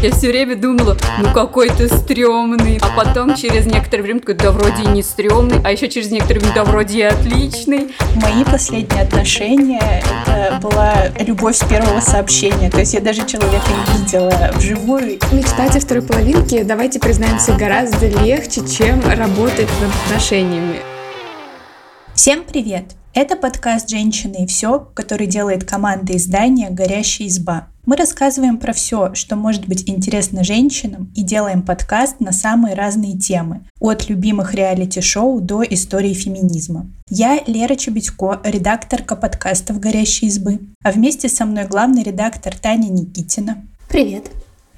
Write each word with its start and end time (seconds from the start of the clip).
Я 0.00 0.12
все 0.12 0.28
время 0.28 0.54
думала, 0.54 0.96
ну 1.18 1.34
какой 1.34 1.70
ты 1.70 1.88
стрёмный. 1.88 2.78
А 2.80 2.96
потом 2.96 3.34
через 3.34 3.66
некоторое 3.66 4.04
время 4.04 4.20
такой, 4.20 4.36
да 4.36 4.52
вроде 4.52 4.84
и 4.84 4.86
не 4.86 5.02
стрёмный. 5.02 5.60
А 5.64 5.72
еще 5.72 5.88
через 5.88 6.12
некоторое 6.12 6.38
время, 6.38 6.54
да 6.54 6.64
вроде 6.64 6.98
и 6.98 7.02
отличный. 7.02 7.88
Мои 8.14 8.44
последние 8.44 9.02
отношения, 9.02 10.04
это 10.24 10.60
была 10.62 11.08
любовь 11.18 11.56
с 11.56 11.64
первого 11.64 11.98
сообщения. 11.98 12.70
То 12.70 12.78
есть 12.78 12.94
я 12.94 13.00
даже 13.00 13.26
человека 13.26 13.66
не 13.66 13.98
видела 13.98 14.52
вживую. 14.54 15.18
Мечтать 15.32 15.74
о 15.74 15.80
второй 15.80 16.04
половинке, 16.04 16.62
давайте 16.62 17.00
признаемся, 17.00 17.54
гораздо 17.54 18.06
легче, 18.06 18.60
чем 18.68 19.00
работать 19.00 19.68
над 19.80 19.90
отношениями. 20.06 20.76
Всем 22.14 22.44
привет! 22.44 22.84
Это 23.14 23.34
подкаст 23.34 23.88
«Женщины 23.88 24.44
и 24.44 24.46
все», 24.46 24.78
который 24.94 25.26
делает 25.26 25.68
команда 25.68 26.16
издания 26.16 26.70
«Горящая 26.70 27.26
изба». 27.26 27.66
Мы 27.88 27.96
рассказываем 27.96 28.58
про 28.58 28.74
все, 28.74 29.14
что 29.14 29.34
может 29.34 29.66
быть 29.66 29.88
интересно 29.88 30.44
женщинам, 30.44 31.10
и 31.16 31.22
делаем 31.22 31.62
подкаст 31.62 32.20
на 32.20 32.32
самые 32.32 32.74
разные 32.74 33.16
темы, 33.16 33.62
от 33.80 34.10
любимых 34.10 34.52
реалити-шоу 34.52 35.40
до 35.40 35.62
истории 35.62 36.12
феминизма. 36.12 36.86
Я 37.08 37.42
Лера 37.46 37.76
Чебедько, 37.76 38.42
редакторка 38.44 39.16
подкастов 39.16 39.80
«Горящей 39.80 40.28
избы», 40.28 40.60
а 40.84 40.92
вместе 40.92 41.30
со 41.30 41.46
мной 41.46 41.64
главный 41.64 42.02
редактор 42.02 42.54
Таня 42.54 42.90
Никитина. 42.90 43.64
Привет. 43.88 44.26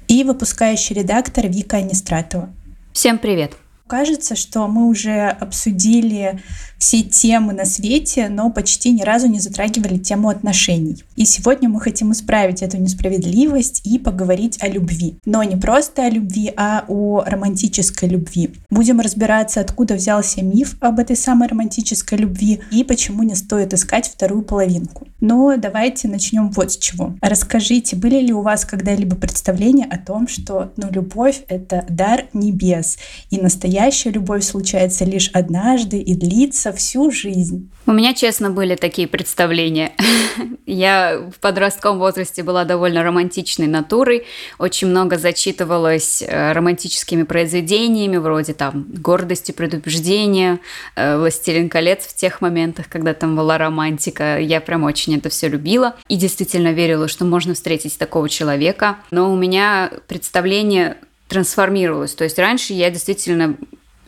И 0.07 0.23
выпускающий 0.23 0.95
редактор 0.95 1.47
Вика 1.49 1.75
Анистратова. 1.75 2.47
Всем 2.93 3.17
привет. 3.17 3.57
Кажется, 3.91 4.37
что 4.37 4.69
мы 4.69 4.87
уже 4.87 5.27
обсудили 5.27 6.39
все 6.77 7.01
темы 7.03 7.51
на 7.51 7.65
свете, 7.65 8.29
но 8.29 8.49
почти 8.49 8.91
ни 8.91 9.01
разу 9.01 9.27
не 9.27 9.39
затрагивали 9.39 9.97
тему 9.97 10.29
отношений. 10.29 11.03
И 11.17 11.25
сегодня 11.25 11.67
мы 11.67 11.81
хотим 11.81 12.13
исправить 12.13 12.61
эту 12.61 12.77
несправедливость 12.77 13.81
и 13.85 13.99
поговорить 13.99 14.57
о 14.63 14.69
любви. 14.69 15.17
Но 15.25 15.43
не 15.43 15.57
просто 15.57 16.05
о 16.05 16.09
любви, 16.09 16.53
а 16.55 16.85
о 16.87 17.23
романтической 17.25 18.07
любви. 18.07 18.51
Будем 18.69 19.01
разбираться, 19.01 19.59
откуда 19.59 19.95
взялся 19.95 20.41
миф 20.41 20.77
об 20.79 20.97
этой 20.97 21.17
самой 21.17 21.49
романтической 21.49 22.17
любви 22.17 22.61
и 22.71 22.85
почему 22.85 23.23
не 23.23 23.35
стоит 23.35 23.73
искать 23.73 24.07
вторую 24.07 24.43
половинку. 24.43 25.05
Но 25.19 25.55
давайте 25.57 26.07
начнем 26.07 26.49
вот 26.49 26.71
с 26.71 26.77
чего. 26.77 27.13
Расскажите, 27.21 27.97
были 27.97 28.21
ли 28.21 28.33
у 28.33 28.41
вас 28.41 28.63
когда-либо 28.63 29.17
представления 29.17 29.85
о 29.85 29.99
том, 29.99 30.29
что 30.29 30.71
ну, 30.77 30.87
любовь— 30.89 31.43
это 31.49 31.85
дар 31.89 32.23
небес, 32.33 32.97
и 33.29 33.37
настоящая 33.37 33.80
настоящая 33.81 34.11
любовь 34.11 34.43
случается 34.43 35.05
лишь 35.05 35.31
однажды 35.33 35.97
и 35.97 36.13
длится 36.13 36.71
всю 36.71 37.09
жизнь. 37.09 37.71
У 37.87 37.93
меня, 37.93 38.13
честно, 38.13 38.51
были 38.51 38.75
такие 38.75 39.07
представления. 39.07 39.93
Я 40.67 41.19
в 41.35 41.39
подростковом 41.39 41.97
возрасте 41.97 42.43
была 42.43 42.63
довольно 42.63 43.01
романтичной 43.01 43.65
натурой, 43.65 44.27
очень 44.59 44.87
много 44.87 45.17
зачитывалась 45.17 46.21
э, 46.21 46.51
романтическими 46.51 47.23
произведениями, 47.23 48.17
вроде 48.17 48.53
там 48.53 48.85
«Гордость 48.93 49.49
и 49.49 49.53
предубеждение», 49.53 50.59
э, 50.95 51.17
«Властелин 51.17 51.67
колец» 51.67 52.05
в 52.05 52.15
тех 52.15 52.39
моментах, 52.39 52.85
когда 52.87 53.15
там 53.15 53.35
была 53.35 53.57
романтика. 53.57 54.37
Я 54.39 54.61
прям 54.61 54.83
очень 54.83 55.17
это 55.17 55.29
все 55.29 55.47
любила 55.47 55.95
и 56.07 56.17
действительно 56.17 56.71
верила, 56.71 57.07
что 57.07 57.25
можно 57.25 57.55
встретить 57.55 57.97
такого 57.97 58.29
человека. 58.29 58.97
Но 59.09 59.33
у 59.33 59.35
меня 59.35 59.91
представление 60.07 60.97
трансформировалась. 61.31 62.13
То 62.13 62.25
есть 62.25 62.37
раньше 62.37 62.73
я 62.73 62.89
действительно 62.89 63.57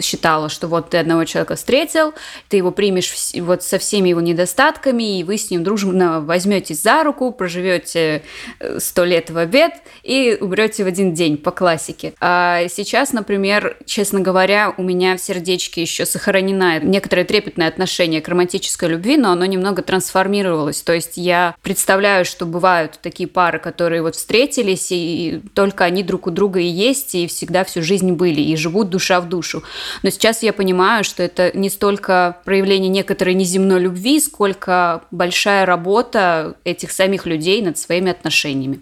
считала, 0.04 0.50
что 0.50 0.68
вот 0.68 0.90
ты 0.90 0.98
одного 0.98 1.26
человека 1.26 1.56
встретил, 1.56 2.14
ты 2.50 2.58
его 2.58 2.72
примешь 2.72 3.14
вот 3.36 3.64
со 3.64 3.78
всеми 3.78 4.09
его 4.09 4.22
недостатками, 4.22 5.20
и 5.20 5.23
вы 5.23 5.38
с 5.38 5.50
ним 5.50 5.64
дружно 5.64 6.22
возьметесь 6.22 6.82
за 6.82 7.04
руку, 7.04 7.32
проживете 7.32 8.24
э, 8.59 8.80
сто 8.80 9.04
лет 9.04 9.30
в 9.30 9.38
обед 9.38 9.74
и 10.04 10.38
умрете 10.40 10.84
в 10.84 10.88
один 10.88 11.14
день 11.14 11.38
по 11.38 11.52
классике. 11.52 12.14
А 12.20 12.68
сейчас, 12.70 13.14
например, 13.14 13.78
честно 13.86 14.20
говоря, 14.20 14.74
у 14.78 14.84
меня 14.84 15.18
в 15.18 15.22
сердечке 15.22 15.81
еще 15.81 16.06
сохранено 16.06 16.80
некоторое 16.80 17.26
трепетное 17.26 17.68
отношение 17.68 18.22
к 18.22 18.28
романтической 18.28 18.90
любви, 18.90 19.18
но 19.18 19.31
оно 19.31 19.46
немного 19.46 19.81
трансформировалось. 19.81 20.81
То 20.81 20.94
есть 20.94 21.13
я 21.16 21.56
представляю, 21.62 22.25
что 22.25 22.46
бывают 22.46 23.00
такие 23.02 23.28
пары, 23.28 23.59
которые 23.59 24.02
вот 24.02 24.16
встретились, 24.16 24.88
и 24.92 25.42
только 25.53 25.84
они 25.86 26.03
друг 26.03 26.28
у 26.28 26.31
друга 26.31 26.59
и 26.59 26.66
есть, 26.66 27.16
и 27.16 27.28
всегда 27.28 27.63
всю 27.63 27.81
жизнь 27.81 28.12
были, 28.12 28.42
и 28.42 28.56
живут 28.56 28.90
душа 28.90 29.22
в 29.22 29.30
душу. 29.30 29.63
Но 30.02 30.09
сейчас 30.09 30.44
я 30.44 30.54
понимаю, 30.54 31.04
что 31.04 31.24
это 31.24 31.52
не 31.56 31.70
столько 31.70 32.38
проявление 32.46 32.90
некоторой 32.90 33.34
неземной 33.34 33.80
любви, 33.80 34.20
сколько 34.20 35.04
большая 35.12 35.66
работа 35.66 36.56
этих 36.64 36.92
самих 36.92 37.26
людей 37.26 37.62
над 37.62 37.78
своими 37.78 38.12
отношениями. 38.12 38.80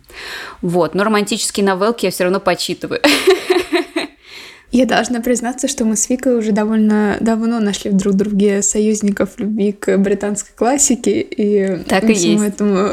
Вот. 0.62 0.96
Но 0.96 1.04
романтические 1.04 1.66
новелки 1.66 2.06
я 2.06 2.12
все 2.12 2.24
равно 2.24 2.40
почитываю. 2.40 3.02
Я 4.72 4.86
должна 4.86 5.20
признаться, 5.20 5.68
что 5.68 5.84
мы 5.84 5.98
с 5.98 6.10
Викой 6.10 6.38
уже 6.38 6.54
довольно 6.54 7.18
давно 7.20 7.60
нашли 7.60 7.92
в 7.92 7.98
друг 7.98 8.16
друге 8.16 8.62
союзников 8.62 9.32
любви 9.38 9.74
к 9.74 9.98
британской 9.98 10.54
классике 10.56 11.20
и 11.20 11.84
так 11.84 12.06
и 12.06 12.14
всему 12.14 12.44
есть. 12.44 12.56
этому 12.56 12.90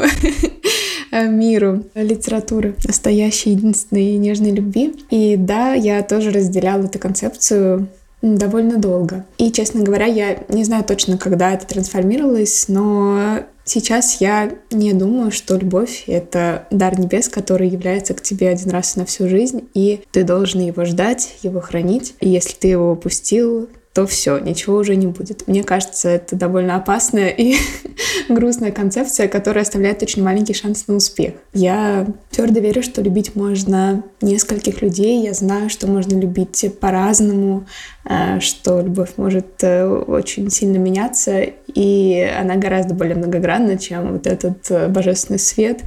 миру 1.31 1.85
литературы 1.95 2.75
настоящей, 2.85 3.51
единственной 3.51 4.17
нежной 4.17 4.51
любви. 4.51 4.93
И 5.09 5.37
да, 5.37 5.73
я 5.73 6.03
тоже 6.03 6.31
разделяла 6.31 6.83
эту 6.83 6.99
концепцию 6.99 7.87
довольно 8.21 8.77
долго. 8.77 9.25
И, 9.37 9.51
честно 9.51 9.83
говоря, 9.83 10.05
я 10.05 10.39
не 10.49 10.63
знаю 10.63 10.83
точно, 10.83 11.17
когда 11.17 11.53
это 11.53 11.65
трансформировалось, 11.65 12.65
но 12.67 13.39
сейчас 13.63 14.19
я 14.19 14.51
не 14.71 14.93
думаю, 14.93 15.31
что 15.31 15.55
любовь— 15.55 16.03
это 16.07 16.67
дар 16.71 16.99
небес, 16.99 17.29
который 17.29 17.69
является 17.69 18.13
к 18.13 18.21
тебе 18.21 18.49
один 18.49 18.71
раз 18.71 18.95
на 18.95 19.05
всю 19.05 19.27
жизнь, 19.29 19.69
и 19.73 20.01
ты 20.11 20.23
должен 20.23 20.61
его 20.61 20.85
ждать, 20.85 21.37
его 21.43 21.61
хранить. 21.61 22.15
И 22.19 22.29
если 22.29 22.55
ты 22.55 22.67
его 22.67 22.91
упустил, 22.91 23.69
то 23.93 24.05
все, 24.05 24.37
ничего 24.37 24.77
уже 24.77 24.95
не 24.95 25.07
будет. 25.07 25.47
Мне 25.47 25.63
кажется, 25.63 26.09
это 26.09 26.35
довольно 26.35 26.75
опасная 26.75 27.29
и 27.29 27.55
грустная 28.29 28.71
концепция, 28.71 29.27
которая 29.27 29.63
оставляет 29.63 30.03
очень 30.03 30.23
маленький 30.23 30.53
шанс 30.53 30.87
на 30.87 30.95
успех. 30.95 31.33
Я 31.53 32.07
твердо 32.29 32.59
верю, 32.59 32.83
что 32.83 33.01
любить 33.01 33.35
можно 33.35 34.03
нескольких 34.21 34.83
людей. 34.83 35.23
Я 35.23 35.33
знаю, 35.33 35.69
что 35.69 35.87
можно 35.87 36.19
любить 36.19 36.65
по-разному, 36.79 37.65
э, 38.05 38.39
что 38.39 38.81
любовь 38.81 39.13
может 39.17 39.63
э, 39.63 39.87
очень 39.87 40.51
сильно 40.51 40.77
меняться, 40.77 41.41
и 41.41 42.31
она 42.39 42.57
гораздо 42.57 42.93
более 42.93 43.15
многогранна, 43.15 43.77
чем 43.79 44.13
вот 44.13 44.27
этот 44.27 44.69
э, 44.69 44.87
божественный 44.87 45.39
свет, 45.39 45.81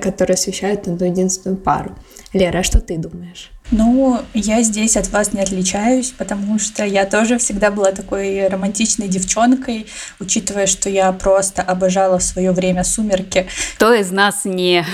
который 0.00 0.32
освещает 0.32 0.88
одну 0.88 1.06
единственную 1.06 1.56
пару. 1.56 1.92
Лера, 2.32 2.58
а 2.58 2.62
что 2.64 2.80
ты 2.80 2.98
думаешь? 2.98 3.52
Ну, 3.76 4.20
я 4.34 4.62
здесь 4.62 4.96
от 4.96 5.08
вас 5.08 5.32
не 5.32 5.40
отличаюсь, 5.40 6.14
потому 6.16 6.60
что 6.60 6.84
я 6.84 7.06
тоже 7.06 7.38
всегда 7.38 7.72
была 7.72 7.90
такой 7.90 8.46
романтичной 8.46 9.08
девчонкой, 9.08 9.88
учитывая, 10.20 10.68
что 10.68 10.88
я 10.88 11.10
просто 11.10 11.60
обожала 11.60 12.20
в 12.20 12.22
свое 12.22 12.52
время 12.52 12.84
сумерки. 12.84 13.48
Кто 13.74 13.92
из 13.92 14.12
нас 14.12 14.44
не? 14.44 14.86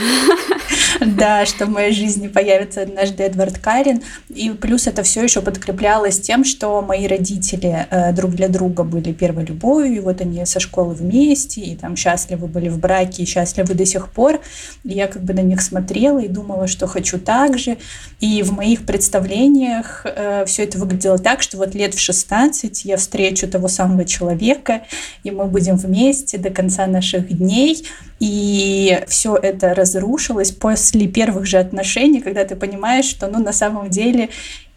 Да, 1.00 1.46
что 1.46 1.66
в 1.66 1.70
моей 1.70 1.92
жизни 1.92 2.28
появится 2.28 2.82
однажды 2.82 3.24
Эдвард 3.24 3.58
Карин. 3.58 4.02
И 4.28 4.50
плюс 4.50 4.86
это 4.86 5.02
все 5.02 5.22
еще 5.22 5.40
подкреплялось 5.40 6.20
тем, 6.20 6.44
что 6.44 6.82
мои 6.82 7.06
родители 7.06 7.86
э, 7.90 8.12
друг 8.12 8.32
для 8.32 8.48
друга 8.48 8.84
были 8.84 9.12
первой 9.12 9.44
любовью, 9.44 9.96
и 9.96 10.00
вот 10.00 10.20
они 10.20 10.44
со 10.46 10.60
школы 10.60 10.94
вместе, 10.94 11.60
и 11.60 11.76
там 11.76 11.96
счастливы 11.96 12.46
были 12.46 12.68
в 12.68 12.78
браке, 12.78 13.22
и 13.22 13.26
счастливы 13.26 13.74
до 13.74 13.86
сих 13.86 14.08
пор. 14.08 14.40
И 14.84 14.92
я 14.92 15.06
как 15.06 15.22
бы 15.22 15.34
на 15.34 15.40
них 15.40 15.62
смотрела 15.62 16.18
и 16.18 16.28
думала, 16.28 16.66
что 16.66 16.86
хочу 16.86 17.18
так 17.18 17.58
же. 17.58 17.76
И 18.20 18.42
в 18.42 18.52
моих 18.52 18.84
представлениях 18.84 20.02
э, 20.04 20.44
все 20.46 20.64
это 20.64 20.78
выглядело 20.78 21.18
так, 21.18 21.42
что 21.42 21.56
вот 21.56 21.74
лет 21.74 21.94
в 21.94 22.00
16 22.00 22.84
я 22.84 22.96
встречу 22.96 23.48
того 23.48 23.68
самого 23.68 24.04
человека, 24.04 24.82
и 25.24 25.30
мы 25.30 25.46
будем 25.46 25.76
вместе 25.76 26.38
до 26.38 26.50
конца 26.50 26.86
наших 26.86 27.28
дней. 27.36 27.84
И 28.20 29.02
все 29.08 29.34
это 29.34 29.74
разрушилось 29.74 30.52
после 30.60 31.08
первых 31.08 31.46
же 31.46 31.58
отношений, 31.58 32.20
когда 32.20 32.44
ты 32.44 32.54
понимаешь, 32.54 33.06
что 33.06 33.26
ну, 33.26 33.42
на 33.42 33.52
самом 33.52 33.90
деле 33.90 34.28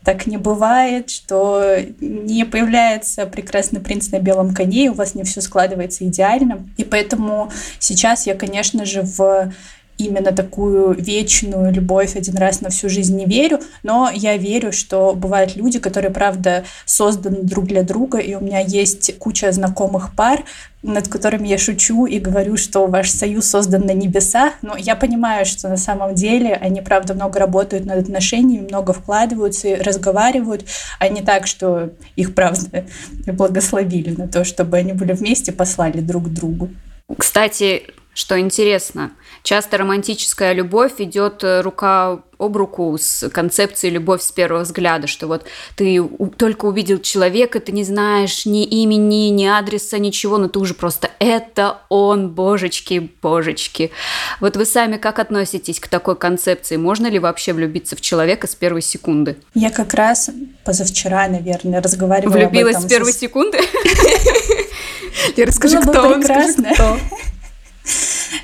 так 0.03 0.25
не 0.25 0.37
бывает, 0.37 1.09
что 1.09 1.77
не 1.99 2.45
появляется 2.45 3.25
прекрасный 3.25 3.79
принц 3.79 4.09
на 4.09 4.19
белом 4.19 4.53
коне, 4.53 4.85
и 4.85 4.89
у 4.89 4.93
вас 4.93 5.15
не 5.15 5.23
все 5.23 5.41
складывается 5.41 6.05
идеально. 6.05 6.67
И 6.77 6.83
поэтому 6.83 7.51
сейчас 7.79 8.27
я, 8.27 8.35
конечно 8.35 8.85
же, 8.85 9.01
в 9.01 9.53
именно 9.97 10.31
такую 10.31 10.93
вечную 10.93 11.71
любовь 11.71 12.15
один 12.15 12.37
раз 12.37 12.61
на 12.61 12.69
всю 12.69 12.89
жизнь 12.89 13.15
не 13.15 13.25
верю, 13.25 13.59
но 13.83 14.09
я 14.13 14.37
верю, 14.37 14.71
что 14.71 15.13
бывают 15.13 15.55
люди, 15.55 15.79
которые, 15.79 16.11
правда, 16.11 16.63
созданы 16.85 17.43
друг 17.43 17.65
для 17.65 17.83
друга, 17.83 18.17
и 18.17 18.35
у 18.35 18.39
меня 18.39 18.59
есть 18.59 19.17
куча 19.17 19.51
знакомых 19.51 20.15
пар, 20.15 20.43
над 20.81 21.07
которыми 21.07 21.47
я 21.47 21.57
шучу 21.57 22.05
и 22.05 22.19
говорю, 22.19 22.57
что 22.57 22.87
ваш 22.87 23.09
союз 23.09 23.47
создан 23.47 23.85
на 23.85 23.93
небесах, 23.93 24.53
но 24.61 24.75
я 24.75 24.95
понимаю, 24.95 25.45
что 25.45 25.69
на 25.69 25.77
самом 25.77 26.13
деле 26.13 26.53
они, 26.55 26.81
правда, 26.81 27.13
много 27.13 27.39
работают 27.39 27.85
над 27.85 27.99
отношениями, 27.99 28.67
много 28.67 28.91
вкладываются 28.91 29.69
и 29.69 29.75
разговаривают, 29.75 30.65
а 30.99 31.07
не 31.07 31.21
так, 31.21 31.47
что 31.47 31.91
их, 32.15 32.35
правда, 32.35 32.85
благословили 33.27 34.13
на 34.13 34.27
то, 34.27 34.43
чтобы 34.43 34.77
они 34.77 34.91
были 34.91 35.13
вместе, 35.13 35.53
послали 35.53 36.01
друг 36.01 36.29
другу. 36.29 36.69
Кстати, 37.17 37.83
что 38.13 38.39
интересно, 38.39 39.11
часто 39.41 39.77
романтическая 39.77 40.53
любовь 40.53 40.93
идет 40.99 41.43
э, 41.43 41.61
рука 41.61 42.19
об 42.37 42.57
руку 42.57 42.95
с 42.99 43.29
концепцией 43.29 43.93
любовь 43.93 44.21
с 44.21 44.31
первого 44.31 44.63
взгляда, 44.63 45.07
что 45.07 45.27
вот 45.27 45.45
ты 45.75 46.03
только 46.37 46.65
увидел 46.65 46.99
человека, 46.99 47.59
ты 47.59 47.71
не 47.71 47.83
знаешь 47.83 48.45
ни 48.45 48.63
имени, 48.63 49.29
ни 49.29 49.45
адреса, 49.45 49.97
ничего, 49.97 50.37
но 50.37 50.47
ты 50.47 50.59
уже 50.59 50.73
просто 50.73 51.09
это 51.19 51.79
он, 51.89 52.29
божечки, 52.29 53.11
божечки. 53.21 53.91
Вот 54.39 54.57
вы 54.57 54.65
сами 54.65 54.97
как 54.97 55.19
относитесь 55.19 55.79
к 55.79 55.87
такой 55.87 56.15
концепции? 56.15 56.75
Можно 56.75 57.07
ли 57.07 57.19
вообще 57.19 57.53
влюбиться 57.53 57.95
в 57.95 58.01
человека 58.01 58.47
с 58.47 58.55
первой 58.55 58.81
секунды? 58.81 59.37
Я 59.53 59.69
как 59.69 59.93
раз 59.93 60.29
позавчера, 60.65 61.27
наверное, 61.27 61.81
разговаривала 61.81 62.33
Влюбилась 62.33 62.75
об 62.75 62.81
этом 62.81 62.89
с 62.89 62.91
первой 62.91 63.13
секунды? 63.13 63.59
Было 65.37 65.81
бы 65.81 65.91
кто 65.91 66.07
он, 66.09 66.23
скажи, 66.23 66.53
кто. 66.73 66.97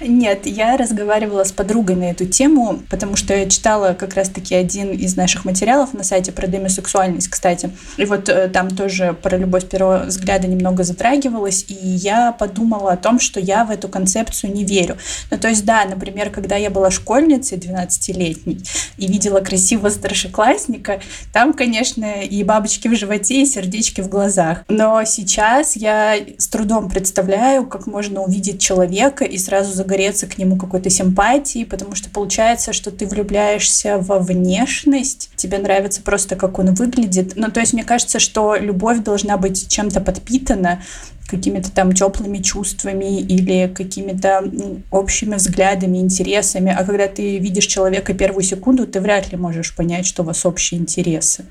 Нет, 0.01 0.45
я 0.45 0.77
разговаривала 0.77 1.43
с 1.43 1.51
подругой 1.51 1.95
на 1.95 2.11
эту 2.11 2.25
тему, 2.25 2.79
потому 2.89 3.15
что 3.15 3.35
я 3.35 3.49
читала 3.49 3.93
как 3.93 4.13
раз-таки 4.15 4.55
один 4.55 4.91
из 4.91 5.15
наших 5.15 5.45
материалов 5.45 5.93
на 5.93 6.03
сайте 6.03 6.31
про 6.31 6.47
демисексуальность, 6.47 7.27
кстати. 7.29 7.71
И 7.97 8.05
вот 8.05 8.29
э, 8.29 8.47
там 8.47 8.69
тоже 8.69 9.13
про 9.13 9.37
любовь 9.37 9.67
первого 9.67 10.05
взгляда 10.05 10.47
немного 10.47 10.83
затрагивалась, 10.83 11.65
и 11.67 11.75
я 11.75 12.31
подумала 12.31 12.93
о 12.93 12.97
том, 12.97 13.19
что 13.19 13.39
я 13.39 13.65
в 13.65 13.71
эту 13.71 13.89
концепцию 13.89 14.53
не 14.53 14.63
верю. 14.63 14.97
Ну, 15.31 15.37
то 15.37 15.47
есть, 15.47 15.65
да, 15.65 15.85
например, 15.85 16.29
когда 16.29 16.55
я 16.55 16.69
была 16.69 16.91
школьницей 16.91 17.57
12-летней 17.57 18.59
и 18.97 19.07
видела 19.07 19.39
красивого 19.39 19.89
старшеклассника, 19.89 21.01
там, 21.33 21.53
конечно, 21.53 22.21
и 22.21 22.43
бабочки 22.43 22.87
в 22.87 22.95
животе, 22.95 23.41
и 23.41 23.45
сердечки 23.45 24.01
в 24.01 24.09
глазах. 24.09 24.63
Но 24.67 25.03
сейчас 25.05 25.75
я 25.75 26.15
с 26.37 26.47
трудом 26.47 26.89
представляю, 26.89 27.65
как 27.65 27.87
можно 27.87 28.21
увидеть 28.21 28.61
человека 28.61 29.25
и 29.25 29.37
сразу 29.37 29.73
загореться 29.79 30.27
к 30.27 30.37
нему 30.37 30.57
какой-то 30.57 30.89
симпатией, 30.89 31.65
потому 31.65 31.95
что 31.95 32.09
получается, 32.09 32.73
что 32.73 32.91
ты 32.91 33.07
влюбляешься 33.07 33.97
во 33.97 34.19
внешность, 34.19 35.31
тебе 35.37 35.57
нравится 35.57 36.01
просто, 36.01 36.35
как 36.35 36.59
он 36.59 36.73
выглядит. 36.73 37.33
Ну, 37.35 37.49
то 37.49 37.61
есть 37.61 37.73
мне 37.73 37.83
кажется, 37.83 38.19
что 38.19 38.55
любовь 38.55 38.99
должна 38.99 39.37
быть 39.37 39.69
чем-то 39.69 40.01
подпитана, 40.01 40.83
какими-то 41.29 41.71
там 41.71 41.93
теплыми 41.93 42.39
чувствами 42.39 43.21
или 43.21 43.71
какими-то 43.73 44.43
общими 44.91 45.35
взглядами, 45.35 45.99
интересами. 45.99 46.75
А 46.77 46.83
когда 46.83 47.07
ты 47.07 47.37
видишь 47.37 47.67
человека 47.67 48.13
первую 48.13 48.43
секунду, 48.43 48.87
ты 48.87 48.99
вряд 48.99 49.31
ли 49.31 49.37
можешь 49.37 49.75
понять, 49.75 50.05
что 50.05 50.23
у 50.23 50.25
вас 50.25 50.45
общие 50.45 50.81
интересы. 50.81 51.45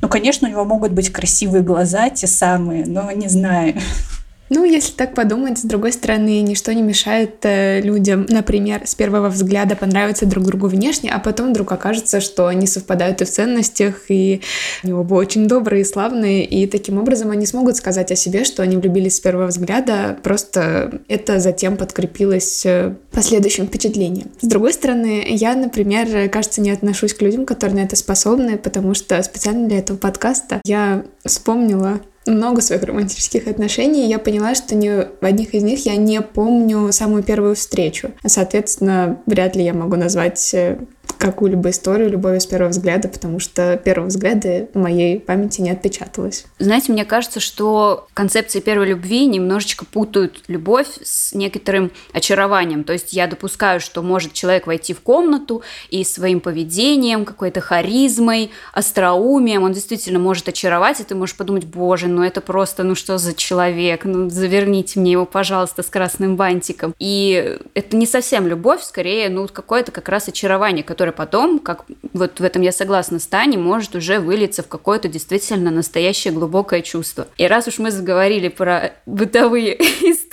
Ну, 0.00 0.08
конечно, 0.08 0.48
у 0.48 0.50
него 0.50 0.64
могут 0.64 0.92
быть 0.92 1.10
красивые 1.10 1.62
глаза, 1.62 2.10
те 2.10 2.26
самые, 2.26 2.86
но 2.86 3.10
не 3.10 3.28
знаю. 3.28 3.74
Ну, 4.50 4.64
если 4.64 4.92
так 4.92 5.14
подумать, 5.14 5.58
с 5.58 5.62
другой 5.62 5.92
стороны, 5.92 6.42
ничто 6.42 6.72
не 6.72 6.82
мешает 6.82 7.36
э, 7.42 7.80
людям, 7.80 8.26
например, 8.28 8.82
с 8.86 8.94
первого 8.94 9.30
взгляда 9.30 9.74
понравиться 9.74 10.26
друг 10.26 10.44
другу 10.44 10.66
внешне, 10.68 11.10
а 11.10 11.18
потом 11.18 11.50
вдруг 11.50 11.72
окажется, 11.72 12.20
что 12.20 12.46
они 12.46 12.66
совпадают 12.66 13.22
и 13.22 13.24
в 13.24 13.30
ценностях, 13.30 14.02
и 14.08 14.42
они 14.82 14.92
оба 14.92 15.14
очень 15.14 15.48
добрые 15.48 15.82
и 15.82 15.84
славные, 15.84 16.44
и 16.44 16.66
таким 16.66 16.98
образом 16.98 17.30
они 17.30 17.46
смогут 17.46 17.76
сказать 17.76 18.12
о 18.12 18.16
себе, 18.16 18.44
что 18.44 18.62
они 18.62 18.76
влюбились 18.76 19.16
с 19.16 19.20
первого 19.20 19.46
взгляда, 19.46 20.18
просто 20.22 21.00
это 21.08 21.40
затем 21.40 21.78
подкрепилось 21.78 22.66
э, 22.66 22.94
последующим 23.12 23.66
впечатлением. 23.66 24.30
С 24.42 24.46
другой 24.46 24.74
стороны, 24.74 25.24
я, 25.26 25.54
например, 25.54 26.28
кажется, 26.28 26.60
не 26.60 26.70
отношусь 26.70 27.14
к 27.14 27.22
людям, 27.22 27.46
которые 27.46 27.80
на 27.80 27.84
это 27.86 27.96
способны, 27.96 28.58
потому 28.58 28.92
что 28.92 29.22
специально 29.22 29.68
для 29.68 29.78
этого 29.78 29.96
подкаста 29.96 30.60
я 30.66 31.04
вспомнила 31.24 32.00
много 32.26 32.60
своих 32.60 32.82
романтических 32.82 33.46
отношений, 33.46 34.04
и 34.04 34.08
я 34.08 34.18
поняла, 34.18 34.54
что 34.54 34.74
ни 34.74 34.88
в 34.88 35.24
одних 35.24 35.54
из 35.54 35.62
них 35.62 35.86
я 35.86 35.96
не 35.96 36.20
помню 36.20 36.92
самую 36.92 37.22
первую 37.22 37.54
встречу. 37.54 38.12
Соответственно, 38.24 39.20
вряд 39.26 39.56
ли 39.56 39.64
я 39.64 39.74
могу 39.74 39.96
назвать 39.96 40.54
э, 40.54 40.78
какую-либо 41.24 41.70
историю 41.70 42.10
любови 42.10 42.38
с 42.38 42.46
первого 42.46 42.70
взгляда, 42.70 43.08
потому 43.08 43.40
что 43.40 43.76
первого 43.76 44.08
взгляда 44.08 44.68
в 44.74 44.78
моей 44.78 45.18
памяти 45.18 45.60
не 45.60 45.70
отпечаталось. 45.70 46.46
Знаете, 46.58 46.92
мне 46.92 47.04
кажется, 47.04 47.40
что 47.40 48.06
концепции 48.14 48.60
первой 48.60 48.88
любви 48.88 49.26
немножечко 49.26 49.84
путают 49.84 50.42
любовь 50.48 50.88
с 51.02 51.32
некоторым 51.32 51.90
очарованием. 52.12 52.84
То 52.84 52.92
есть 52.92 53.12
я 53.12 53.26
допускаю, 53.26 53.80
что 53.80 54.02
может 54.02 54.32
человек 54.32 54.66
войти 54.66 54.92
в 54.92 55.00
комнату 55.00 55.62
и 55.90 56.04
своим 56.04 56.40
поведением, 56.40 57.24
какой-то 57.24 57.60
харизмой, 57.60 58.50
остроумием, 58.72 59.62
он 59.62 59.72
действительно 59.72 60.18
может 60.18 60.48
очаровать, 60.48 61.00
и 61.00 61.04
ты 61.04 61.14
можешь 61.14 61.36
подумать, 61.36 61.64
боже, 61.64 62.08
ну 62.08 62.22
это 62.22 62.40
просто, 62.40 62.82
ну 62.82 62.94
что 62.94 63.18
за 63.18 63.34
человек, 63.34 64.04
ну 64.04 64.28
заверните 64.28 65.00
мне 65.00 65.12
его, 65.12 65.24
пожалуйста, 65.24 65.82
с 65.82 65.86
красным 65.86 66.36
бантиком. 66.36 66.94
И 66.98 67.58
это 67.74 67.96
не 67.96 68.06
совсем 68.06 68.46
любовь, 68.46 68.82
скорее, 68.82 69.28
ну 69.30 69.48
какое-то 69.48 69.92
как 69.92 70.08
раз 70.08 70.28
очарование, 70.28 70.84
которое 70.84 71.12
потом, 71.14 71.58
как 71.58 71.86
вот 72.12 72.40
в 72.40 72.44
этом 72.44 72.62
я 72.62 72.72
согласна 72.72 73.18
с 73.18 73.26
Таней, 73.26 73.56
может 73.56 73.94
уже 73.94 74.20
вылиться 74.20 74.62
в 74.62 74.68
какое-то 74.68 75.08
действительно 75.08 75.70
настоящее 75.70 76.34
глубокое 76.34 76.82
чувство. 76.82 77.26
И 77.38 77.46
раз 77.46 77.66
уж 77.68 77.78
мы 77.78 77.90
заговорили 77.90 78.48
про 78.48 78.92
бытовые 79.06 79.74
истории, 79.80 80.23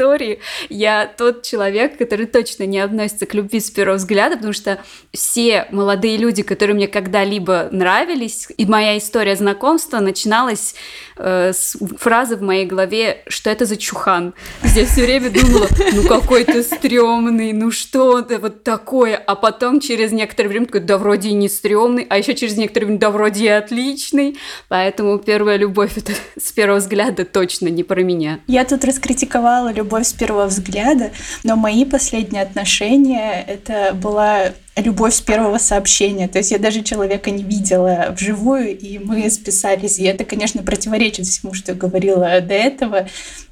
я 0.69 1.12
тот 1.18 1.44
человек, 1.44 1.98
который 1.98 2.25
точно 2.25 2.63
не 2.65 2.80
относится 2.80 3.25
к 3.25 3.33
любви 3.33 3.59
с 3.59 3.69
первого 3.69 3.98
взгляда, 3.98 4.36
потому 4.36 4.53
что 4.53 4.80
все 5.13 5.68
молодые 5.71 6.18
люди, 6.18 6.44
которые 6.44 6.75
мне 6.75 6.88
когда-либо 6.88 7.69
нравились, 7.71 8.48
и 8.57 8.65
моя 8.65 8.98
история 8.98 9.36
знакомства 9.36 10.00
начиналась 10.00 10.75
э, 11.18 11.51
с 11.53 11.77
фразы 11.98 12.36
в 12.36 12.42
моей 12.42 12.65
голове, 12.65 13.24
что 13.27 13.50
это 13.50 13.65
за 13.65 13.77
чухан. 13.77 14.33
Я 14.63 14.86
все 14.86 15.06
время 15.06 15.30
думала, 15.30 15.68
ну 15.94 16.07
какой 16.07 16.44
ты 16.44 16.63
стрёмный, 16.63 17.53
ну 17.53 17.71
что 17.71 18.19
это 18.19 18.39
вот 18.39 18.63
такое, 18.63 19.15
а 19.15 19.36
потом 19.36 19.80
через 19.80 20.12
некоторое 20.12 20.50
время 20.50 20.65
такой, 20.65 20.81
да 20.81 20.98
вроде 20.98 21.30
и 21.30 21.33
не 21.33 21.50
стрёмный, 21.50 22.06
а 22.09 22.18
еще 22.18 22.33
через 22.33 22.57
некоторое 22.57 22.86
время, 22.86 23.00
да 23.00 23.09
вроде 23.12 23.45
и 23.45 23.48
отличный. 23.48 24.38
Поэтому 24.68 25.18
первая 25.19 25.57
любовь 25.57 25.98
это 25.98 26.13
с 26.39 26.51
первого 26.51 26.80
взгляда 26.80 27.25
точно 27.25 27.68
не 27.68 27.83
про 27.83 28.01
меня. 28.01 28.39
Я 28.48 28.65
тут 28.65 28.83
раскритиковала 28.83 29.71
любовь 29.71 29.91
с 30.00 30.14
первого 30.14 30.48
взгляда, 30.48 31.12
но 31.44 31.56
мои 31.56 31.86
последние 31.86 32.44
отношения 32.44 33.44
это 33.48 33.94
была 33.94 34.52
любовь 34.78 35.14
с 35.14 35.22
первого 35.22 35.58
сообщения. 35.58 36.28
То 36.28 36.40
есть 36.40 36.52
я 36.52 36.58
даже 36.58 36.82
человека 36.82 37.30
не 37.30 37.44
видела 37.44 38.14
вживую, 38.18 38.78
и 38.78 39.00
мы 39.00 39.30
списались. 39.30 40.00
И 40.00 40.04
это, 40.04 40.24
конечно, 40.24 40.64
противоречит 40.64 41.26
всему, 41.26 41.54
что 41.54 41.74
я 41.74 41.78
говорила 41.78 42.40
до 42.42 42.54
этого, 42.54 43.08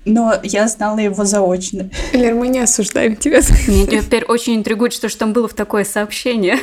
но 0.06 0.34
я 0.44 0.68
знала 0.68 1.00
его 1.00 1.26
заочно. 1.26 1.90
Лер, 2.14 2.36
мы 2.36 2.48
не 2.48 2.60
осуждаем 2.60 3.16
тебя. 3.16 3.42
Меня 3.68 4.02
теперь 4.02 4.24
очень 4.26 4.56
интригует, 4.56 4.94
что 4.94 5.10
же 5.10 5.18
там 5.18 5.34
было 5.34 5.48
в 5.48 5.54
такое 5.54 5.84
сообщение. 5.84 6.58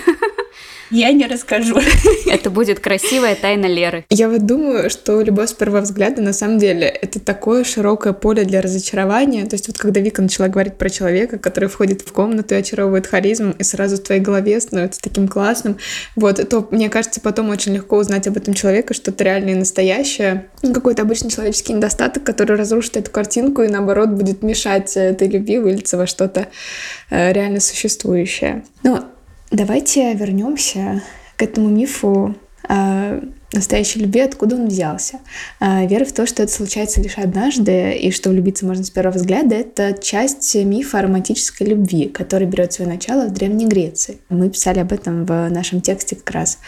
Я 0.90 1.12
не 1.12 1.26
расскажу. 1.26 1.78
Это 2.26 2.50
будет 2.50 2.80
красивая 2.80 3.34
тайна 3.34 3.66
Леры. 3.66 4.05
Я 4.10 4.28
вот 4.28 4.46
думаю, 4.46 4.90
что 4.90 5.20
любовь 5.20 5.50
с 5.50 5.52
первого 5.52 5.81
взгляда 5.81 6.22
на 6.22 6.32
самом 6.32 6.58
деле 6.58 6.86
это 6.86 7.20
такое 7.20 7.64
широкое 7.64 8.12
поле 8.12 8.44
для 8.44 8.60
разочарования. 8.60 9.46
То 9.46 9.55
есть 9.55 9.69
вот 9.69 9.78
когда 9.78 10.00
Вика 10.00 10.22
начала 10.22 10.48
говорить 10.48 10.74
про 10.74 10.90
человека, 10.90 11.38
который 11.38 11.69
входит 11.69 12.02
в 12.02 12.12
комнату 12.12 12.55
и 12.55 12.58
очаровывает 12.58 13.06
харизмом, 13.06 13.52
и 13.52 13.62
сразу 13.62 13.96
в 13.96 14.00
твоей 14.00 14.20
голове 14.20 14.60
становится 14.60 15.00
таким 15.00 15.28
классным, 15.28 15.78
вот, 16.14 16.46
то 16.48 16.69
мне 16.70 16.88
кажется, 16.88 17.20
потом 17.20 17.50
очень 17.50 17.74
легко 17.74 17.96
узнать 17.96 18.26
об 18.26 18.36
этом 18.36 18.55
человеке 18.55 18.94
что-то 18.94 19.24
реальное 19.24 19.52
и 19.52 19.56
настоящее. 19.56 20.46
Ну, 20.62 20.72
какой-то 20.72 21.02
обычный 21.02 21.31
человеческий 21.31 21.72
недостаток, 21.72 22.24
который 22.24 22.56
разрушит 22.56 22.96
эту 22.96 23.10
картинку 23.10 23.62
и 23.62 23.69
наоборот 23.69 24.10
будет 24.10 24.43
мешать 24.43 24.96
этой 24.96 25.28
любви 25.28 25.58
вылиться 25.58 25.96
во 25.96 26.06
что-то 26.06 26.48
э, 27.10 27.32
реально 27.32 27.60
существующее. 27.60 28.64
Но 28.82 29.05
Давайте 29.50 30.12
вернемся 30.15 31.03
к 31.36 31.43
этому 31.43 31.69
мифу 31.69 32.34
э, 32.69 33.22
настоящей 33.53 34.00
любви, 34.00 34.20
откуда 34.20 34.56
он 34.56 34.69
взялся. 34.69 35.20
Э, 35.60 35.86
вера 35.86 36.05
в 36.05 36.12
то, 36.12 36.26
что 36.26 36.43
это 36.43 36.53
случается 36.53 37.00
лишь 37.00 37.19
однажды, 37.19 37.93
и 37.93 38.10
что 38.10 38.31
влюбиться 38.31 38.67
можно 38.67 38.84
с 38.84 38.91
первого 38.91 39.17
взгляда, 39.17 39.55
это 39.55 39.96
часть 40.00 40.55
мифа 40.55 40.98
о 40.98 41.03
романтической 41.03 41.67
любви, 41.67 42.08
который 42.08 42.46
берет 42.46 42.72
свое 42.72 42.91
начало 42.91 43.26
в 43.26 43.32
Древней 43.32 43.67
Греции. 43.67 44.19
Мы 44.29 44.50
писали 44.50 44.81
об 44.81 44.93
этом 44.93 45.24
в 45.24 45.48
нашем 45.48 45.81
тексте 45.81 46.17
как 46.17 46.31
раз. 46.31 46.58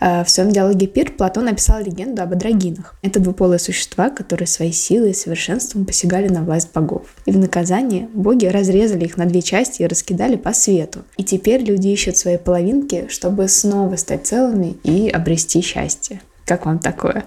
Э, 0.00 0.24
в 0.24 0.30
своем 0.30 0.50
диалоге 0.50 0.86
«Пир» 0.86 1.12
Платон 1.12 1.48
описал 1.48 1.82
легенду 1.82 2.22
об 2.22 2.32
адрогинах. 2.32 2.94
Это 3.02 3.20
двуполые 3.20 3.58
существа, 3.58 4.10
которые 4.10 4.46
своей 4.46 4.72
силой 4.72 5.10
и 5.10 5.14
совершенством 5.14 5.84
посягали 5.84 6.28
на 6.28 6.42
власть 6.42 6.72
богов. 6.72 7.06
И 7.24 7.32
в 7.32 7.38
наказание 7.38 8.08
боги 8.12 8.46
разрезали 8.46 9.04
их 9.04 9.16
на 9.16 9.26
две 9.26 9.42
части 9.42 9.82
и 9.82 9.86
раскидали 9.86 10.36
по 10.36 10.52
свету. 10.52 11.04
И 11.16 11.24
теперь 11.24 11.62
люди 11.62 11.88
ищут 11.88 12.16
свои 12.16 12.36
половинки, 12.36 13.06
чтобы 13.08 13.48
снова 13.48 13.96
стать 13.96 14.26
целыми 14.26 14.76
и 14.84 15.08
обрести 15.08 15.60
счастье. 15.60 16.20
Как 16.46 16.64
вам 16.64 16.78
такое? 16.78 17.24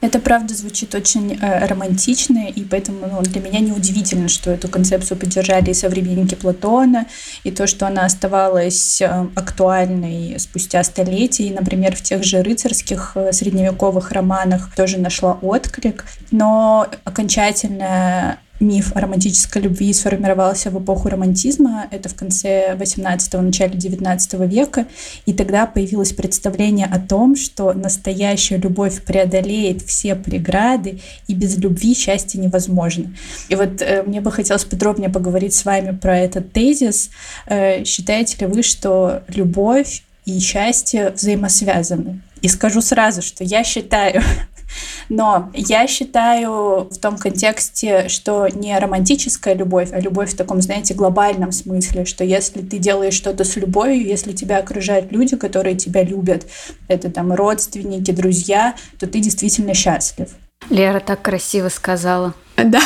Это 0.00 0.18
правда 0.18 0.54
звучит 0.54 0.94
очень 0.94 1.38
э, 1.40 1.66
романтично, 1.66 2.48
и 2.48 2.64
поэтому 2.64 3.06
ну, 3.06 3.22
для 3.22 3.40
меня 3.40 3.60
неудивительно, 3.60 4.28
что 4.28 4.50
эту 4.50 4.66
концепцию 4.66 5.16
поддержали 5.16 5.70
и 5.70 5.74
современники 5.74 6.34
Платона, 6.34 7.06
и 7.44 7.52
то, 7.52 7.68
что 7.68 7.86
она 7.86 8.06
оставалась 8.06 9.00
э, 9.00 9.26
актуальной 9.36 10.40
спустя 10.40 10.82
столетия, 10.82 11.44
и, 11.44 11.54
например, 11.54 11.94
в 11.94 12.02
тех 12.02 12.24
же 12.24 12.42
рыцарских 12.42 13.12
э, 13.14 13.32
средневековых 13.32 14.10
романах 14.10 14.74
тоже 14.74 14.98
нашла 14.98 15.34
отклик, 15.34 16.04
но 16.32 16.88
окончательная 17.04 18.38
миф 18.62 18.92
о 18.94 19.00
романтической 19.00 19.60
любви 19.60 19.92
сформировался 19.92 20.70
в 20.70 20.82
эпоху 20.82 21.08
романтизма, 21.08 21.86
это 21.90 22.08
в 22.08 22.14
конце 22.14 22.74
18-го, 22.78 23.42
начале 23.42 23.76
19 23.76 24.34
века, 24.48 24.86
и 25.26 25.32
тогда 25.32 25.66
появилось 25.66 26.12
представление 26.12 26.86
о 26.86 26.98
том, 26.98 27.36
что 27.36 27.72
настоящая 27.74 28.56
любовь 28.56 29.02
преодолеет 29.02 29.82
все 29.82 30.14
преграды, 30.14 31.00
и 31.26 31.34
без 31.34 31.58
любви 31.58 31.94
счастье 31.94 32.40
невозможно. 32.40 33.14
И 33.48 33.54
вот 33.54 33.82
э, 33.82 34.02
мне 34.04 34.20
бы 34.20 34.32
хотелось 34.32 34.64
подробнее 34.64 35.10
поговорить 35.10 35.54
с 35.54 35.64
вами 35.64 35.96
про 35.96 36.18
этот 36.18 36.52
тезис. 36.52 37.10
Э, 37.46 37.84
считаете 37.84 38.36
ли 38.40 38.46
вы, 38.46 38.62
что 38.62 39.22
любовь 39.28 40.02
и 40.24 40.38
счастье 40.38 41.10
взаимосвязаны? 41.10 42.20
И 42.42 42.48
скажу 42.48 42.80
сразу, 42.80 43.22
что 43.22 43.44
я 43.44 43.64
считаю, 43.64 44.20
но 45.08 45.50
я 45.54 45.86
считаю 45.86 46.88
в 46.90 46.98
том 46.98 47.16
контексте, 47.16 48.08
что 48.08 48.48
не 48.48 48.76
романтическая 48.76 49.54
любовь, 49.54 49.90
а 49.92 50.00
любовь 50.00 50.32
в 50.32 50.36
таком, 50.36 50.60
знаете, 50.60 50.94
глобальном 50.94 51.52
смысле, 51.52 52.04
что 52.04 52.24
если 52.24 52.60
ты 52.60 52.78
делаешь 52.78 53.14
что-то 53.14 53.44
с 53.44 53.56
любовью, 53.56 54.04
если 54.04 54.32
тебя 54.32 54.58
окружают 54.58 55.12
люди, 55.12 55.36
которые 55.36 55.76
тебя 55.76 56.02
любят, 56.02 56.46
это 56.88 57.10
там 57.10 57.32
родственники, 57.32 58.10
друзья, 58.10 58.74
то 58.98 59.06
ты 59.06 59.20
действительно 59.20 59.72
счастлив. 59.72 60.28
Лера 60.68 61.00
так 61.00 61.22
красиво 61.22 61.68
сказала. 61.68 62.34
Да, 62.64 62.80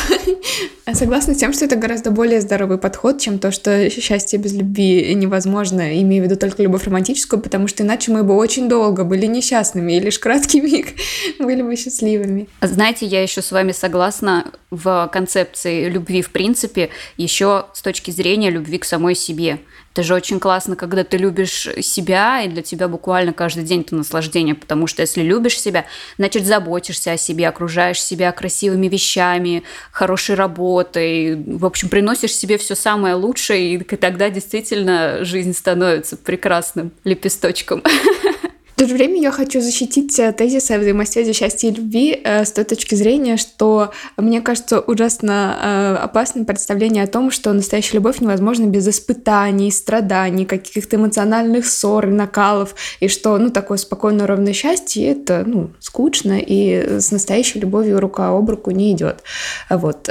согласна 0.93 1.33
с 1.33 1.37
тем, 1.37 1.53
что 1.53 1.65
это 1.65 1.75
гораздо 1.75 2.11
более 2.11 2.41
здоровый 2.41 2.77
подход, 2.77 3.19
чем 3.19 3.39
то, 3.39 3.51
что 3.51 3.89
счастье 3.89 4.39
без 4.39 4.53
любви 4.53 5.13
невозможно, 5.13 6.01
имею 6.01 6.23
в 6.23 6.25
виду 6.25 6.37
только 6.37 6.63
любовь 6.63 6.85
романтическую, 6.85 7.41
потому 7.41 7.67
что 7.67 7.83
иначе 7.83 8.11
мы 8.11 8.23
бы 8.23 8.35
очень 8.35 8.69
долго 8.69 9.03
были 9.03 9.25
несчастными, 9.25 9.93
и 9.93 9.99
лишь 9.99 10.19
краткий 10.19 10.61
миг 10.61 10.87
были 11.39 11.61
бы 11.61 11.75
счастливыми. 11.75 12.47
Знаете, 12.61 13.05
я 13.05 13.21
еще 13.21 13.41
с 13.41 13.51
вами 13.51 13.71
согласна 13.71 14.51
в 14.71 15.09
концепции 15.11 15.89
любви 15.89 16.21
в 16.21 16.31
принципе, 16.31 16.89
еще 17.17 17.65
с 17.73 17.81
точки 17.81 18.11
зрения 18.11 18.49
любви 18.49 18.77
к 18.77 18.85
самой 18.85 19.15
себе. 19.15 19.59
Это 19.97 20.03
же 20.03 20.13
очень 20.13 20.39
классно, 20.39 20.75
когда 20.75 21.03
ты 21.03 21.17
любишь 21.17 21.67
себя, 21.81 22.43
и 22.43 22.47
для 22.47 22.61
тебя 22.61 22.87
буквально 22.87 23.33
каждый 23.33 23.63
день 23.63 23.81
это 23.81 23.95
наслаждение, 23.95 24.53
потому 24.53 24.85
что 24.85 25.01
если 25.01 25.23
любишь 25.23 25.59
себя, 25.59 25.85
значит, 26.19 26.45
заботишься 26.45 27.13
о 27.13 27.17
себе, 27.17 27.47
окружаешь 27.47 27.99
себя 27.99 28.31
красивыми 28.31 28.89
вещами, 28.89 29.63
хорошей 29.91 30.35
работой, 30.35 31.35
в 31.35 31.65
общем, 31.65 31.89
приносишь 31.89 32.35
себе 32.35 32.59
все 32.59 32.75
самое 32.75 33.15
лучшее, 33.15 33.73
и 33.73 33.79
тогда 33.79 34.29
действительно 34.29 35.25
жизнь 35.25 35.53
становится 35.53 36.15
прекрасным 36.15 36.91
лепесточком. 37.03 37.81
В 38.77 38.79
то 38.79 38.87
же 38.87 38.93
время 38.93 39.19
я 39.19 39.31
хочу 39.31 39.59
защитить 39.59 40.19
э, 40.19 40.31
тезис 40.31 40.69
о 40.69 40.77
взаимосвязи 40.77 41.33
счастья 41.33 41.69
и 41.69 41.71
любви 41.71 42.21
э, 42.23 42.45
с 42.45 42.51
той 42.51 42.63
точки 42.63 42.93
зрения, 42.93 43.35
что 43.35 43.91
мне 44.17 44.39
кажется 44.39 44.79
ужасно 44.79 45.57
э, 45.59 46.03
опасным 46.03 46.45
представление 46.45 47.05
о 47.05 47.07
том, 47.07 47.31
что 47.31 47.51
настоящая 47.53 47.97
любовь 47.97 48.19
невозможна 48.19 48.67
без 48.67 48.87
испытаний, 48.87 49.71
страданий, 49.71 50.45
каких-то 50.45 50.97
эмоциональных 50.97 51.65
ссор 51.65 52.05
накалов, 52.05 52.75
и 52.99 53.07
что, 53.07 53.39
ну, 53.39 53.49
такое 53.49 53.79
спокойное, 53.79 54.27
ровное 54.27 54.53
счастье, 54.53 55.09
это, 55.09 55.43
ну, 55.43 55.71
скучно, 55.79 56.37
и 56.39 56.99
с 56.99 57.09
настоящей 57.09 57.59
любовью 57.59 57.99
рука 57.99 58.29
об 58.29 58.47
руку 58.47 58.69
не 58.69 58.91
идет. 58.91 59.23
Вот. 59.71 60.07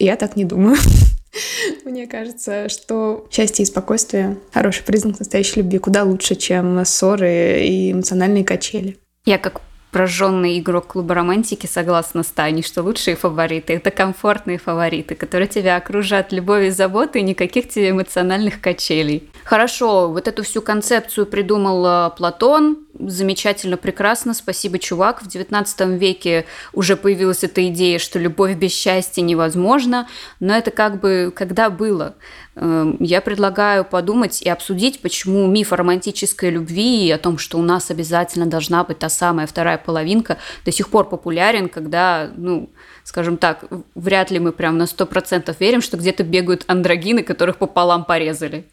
Я 0.00 0.16
так 0.16 0.34
не 0.34 0.44
думаю. 0.44 0.78
Мне 1.84 2.06
кажется, 2.06 2.68
что 2.68 3.26
счастье 3.30 3.62
и 3.62 3.66
спокойствие— 3.66 4.38
хороший 4.52 4.84
признак 4.84 5.18
настоящей 5.18 5.60
любви, 5.60 5.78
куда 5.78 6.04
лучше, 6.04 6.34
чем 6.34 6.84
ссоры 6.84 7.64
и 7.64 7.92
эмоциональные 7.92 8.44
качели. 8.44 8.98
Я 9.24 9.38
как 9.38 9.60
прожженный 9.94 10.58
игрок 10.58 10.88
клуба 10.88 11.14
романтики 11.14 11.66
согласна 11.66 12.24
с 12.24 12.26
Таней, 12.26 12.64
что 12.64 12.82
лучшие 12.82 13.14
фавориты— 13.14 13.72
это 13.74 13.92
комфортные 13.92 14.58
фавориты, 14.58 15.14
которые 15.14 15.46
тебя 15.46 15.76
окружат 15.76 16.32
любовью 16.32 16.66
и 16.66 16.70
заботой, 16.70 17.20
и 17.20 17.24
никаких 17.24 17.68
тебе 17.68 17.90
эмоциональных 17.90 18.60
качелей. 18.60 19.30
Хорошо, 19.44 20.08
вот 20.08 20.26
эту 20.26 20.42
всю 20.42 20.62
концепцию 20.62 21.26
придумал 21.26 22.10
Платон, 22.10 22.83
замечательно, 22.98 23.76
прекрасно, 23.76 24.34
спасибо, 24.34 24.78
чувак. 24.78 25.22
В 25.22 25.28
19 25.28 25.80
веке 26.00 26.46
уже 26.72 26.96
появилась 26.96 27.44
эта 27.44 27.66
идея, 27.68 27.98
что 27.98 28.18
любовь 28.18 28.54
без 28.54 28.72
счастья 28.72 29.22
невозможна, 29.22 30.08
но 30.40 30.56
это 30.56 30.70
как 30.70 31.00
бы 31.00 31.32
когда 31.34 31.70
было. 31.70 32.14
Эм, 32.56 32.96
я 33.00 33.20
предлагаю 33.20 33.84
подумать 33.84 34.42
и 34.42 34.48
обсудить, 34.48 35.00
почему 35.00 35.46
миф 35.46 35.72
о 35.72 35.76
романтической 35.76 36.50
любви 36.50 37.06
и 37.06 37.10
о 37.10 37.18
том, 37.18 37.38
что 37.38 37.58
у 37.58 37.62
нас 37.62 37.90
обязательно 37.90 38.46
должна 38.46 38.84
быть 38.84 38.98
та 38.98 39.08
самая 39.08 39.46
вторая 39.46 39.78
половинка, 39.78 40.38
до 40.64 40.70
сих 40.70 40.88
пор 40.88 41.08
популярен, 41.08 41.68
когда, 41.68 42.30
ну, 42.36 42.70
скажем 43.02 43.38
так, 43.38 43.64
вряд 43.94 44.30
ли 44.30 44.38
мы 44.38 44.52
прям 44.52 44.78
на 44.78 44.84
100% 44.84 45.54
верим, 45.58 45.82
что 45.82 45.96
где-то 45.96 46.22
бегают 46.22 46.64
андрогины, 46.68 47.22
которых 47.22 47.56
пополам 47.56 48.04
порезали. 48.04 48.66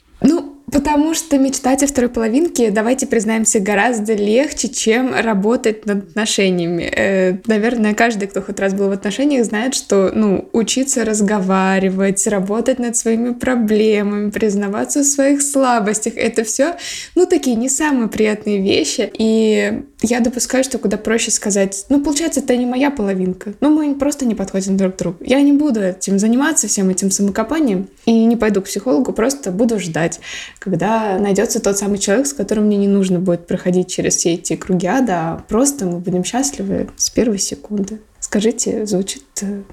Потому 0.71 1.13
что 1.13 1.37
мечтать 1.37 1.83
о 1.83 1.87
второй 1.87 2.09
половинке, 2.09 2.71
давайте 2.71 3.05
признаемся, 3.05 3.59
гораздо 3.59 4.13
легче, 4.13 4.69
чем 4.69 5.13
работать 5.13 5.85
над 5.85 6.09
отношениями. 6.09 6.83
Э, 6.83 7.37
наверное, 7.45 7.93
каждый, 7.93 8.27
кто 8.29 8.41
хоть 8.41 8.59
раз 8.59 8.73
был 8.73 8.87
в 8.87 8.91
отношениях, 8.91 9.45
знает, 9.45 9.75
что 9.75 10.11
ну, 10.15 10.47
учиться 10.53 11.03
разговаривать, 11.03 12.25
работать 12.25 12.79
над 12.79 12.95
своими 12.95 13.33
проблемами, 13.33 14.29
признаваться 14.31 15.01
в 15.01 15.05
своих 15.05 15.41
слабостях, 15.41 16.13
это 16.15 16.45
все, 16.45 16.77
ну, 17.15 17.25
такие 17.25 17.57
не 17.57 17.67
самые 17.67 18.07
приятные 18.07 18.61
вещи. 18.61 19.11
И 19.17 19.83
я 20.01 20.19
допускаю, 20.19 20.63
что 20.63 20.77
куда 20.77 20.97
проще 20.97 21.31
сказать, 21.31 21.85
ну, 21.89 22.03
получается, 22.03 22.39
это 22.39 22.55
не 22.55 22.65
моя 22.65 22.91
половинка, 22.91 23.53
ну, 23.59 23.69
мы 23.69 23.95
просто 23.95 24.25
не 24.25 24.35
подходим 24.35 24.77
друг 24.77 24.95
к 24.95 24.97
другу. 24.99 25.17
Я 25.21 25.41
не 25.41 25.53
буду 25.53 25.81
этим 25.81 26.19
заниматься, 26.19 26.67
всем 26.67 26.89
этим 26.89 27.11
самокопанием, 27.11 27.87
и 28.05 28.25
не 28.25 28.35
пойду 28.35 28.61
к 28.61 28.65
психологу, 28.65 29.13
просто 29.13 29.51
буду 29.51 29.79
ждать 29.79 30.19
когда 30.59 31.17
найдется 31.17 31.59
тот 31.59 31.77
самый 31.77 31.97
человек, 31.97 32.27
с 32.27 32.33
которым 32.33 32.65
мне 32.65 32.77
не 32.77 32.87
нужно 32.87 33.19
будет 33.19 33.47
проходить 33.47 33.89
через 33.89 34.15
все 34.15 34.33
эти 34.33 34.55
круги 34.55 34.87
ада, 34.87 35.13
а 35.13 35.43
просто 35.47 35.85
мы 35.85 35.99
будем 35.99 36.23
счастливы 36.23 36.89
с 36.95 37.09
первой 37.09 37.39
секунды. 37.39 37.99
Скажите, 38.19 38.85
звучит 38.85 39.23
э, 39.41 39.63